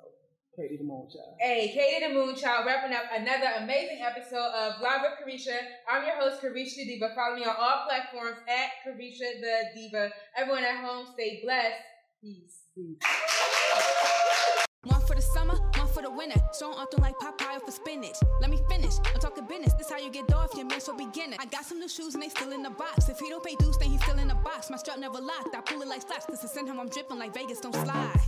Katie 0.56 0.78
the 0.78 0.84
Moonchild. 0.84 1.36
Hey, 1.40 1.68
Katie 1.68 2.08
the 2.08 2.14
Moonchild, 2.18 2.66
wrapping 2.66 2.96
up 2.96 3.04
another 3.14 3.64
amazing 3.64 4.00
episode 4.02 4.52
of 4.56 4.82
Live 4.82 5.02
with 5.02 5.20
Carisha. 5.20 5.58
I'm 5.90 6.06
your 6.06 6.16
host, 6.16 6.42
Carisha 6.42 6.78
the 6.78 6.86
Diva. 6.86 7.10
Follow 7.14 7.36
me 7.36 7.44
on 7.44 7.56
all 7.60 7.86
platforms 7.86 8.38
at 8.48 8.70
Carisha 8.88 9.42
the 9.42 9.64
Diva. 9.76 10.10
Everyone 10.38 10.64
at 10.64 10.78
home, 10.78 11.08
stay 11.14 11.42
blessed. 11.44 11.76
Peace. 12.22 12.64
Peace. 12.74 12.98
One 14.84 15.02
for 15.02 15.16
the 15.16 15.22
summer, 15.22 15.56
one 15.76 15.88
for 15.88 16.02
the 16.02 16.12
winter. 16.12 16.40
So 16.54 16.72
I'm 16.72 16.80
often 16.80 17.02
like 17.02 17.16
Popeye 17.16 17.60
for 17.66 17.72
spinach. 17.72 18.16
Let 18.40 18.50
me 18.50 18.60
finish. 18.70 18.94
I'm 19.14 19.20
talking 19.20 19.46
business. 19.46 19.74
This 19.74 19.90
how 19.90 19.98
you 19.98 20.10
get 20.10 20.34
off 20.34 20.54
your 20.56 20.68
man 20.68 20.80
so 20.80 20.96
beginner. 20.96 21.36
I 21.38 21.48
got 21.48 21.66
some 21.66 21.80
new 21.80 21.90
shoes 21.90 22.14
and 22.14 22.24
they 22.24 22.30
still 22.30 22.54
in 22.54 22.64
the 22.64 22.70
box. 22.70 23.10
If 23.10 23.20
he 23.20 23.30
don't 23.30 23.44
pay 23.44 23.56
dues, 23.56 23.78
then 23.78 23.90
he's 23.90 24.02
still 24.04 24.20
in 24.20 24.30
the 24.30 24.36
box. 24.36 24.70
My 24.70 24.78
strap 24.78 25.00
never 25.00 25.20
locked. 25.20 25.54
I 25.54 25.60
pull 25.62 25.82
it 25.82 25.88
like 25.90 26.04
flaps. 26.04 26.26
Cause 26.28 26.44
it's 26.44 26.56
in 26.56 26.68
him 26.68 26.80
I'm 26.80 26.88
dripping 26.88 27.20
like 27.20 27.34
Vegas. 27.34 27.60
Don't 27.60 27.76
slide. 27.76 28.22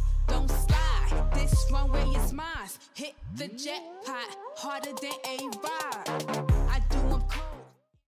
This 1.67 1.73
runway 1.73 2.03
is 2.11 2.31
mine. 2.31 2.45
Hit 2.93 3.13
the 3.35 3.49
jackpot 3.49 4.37
harder 4.55 4.93
than 5.01 5.11
a 5.25 5.37
ride. 5.61 6.46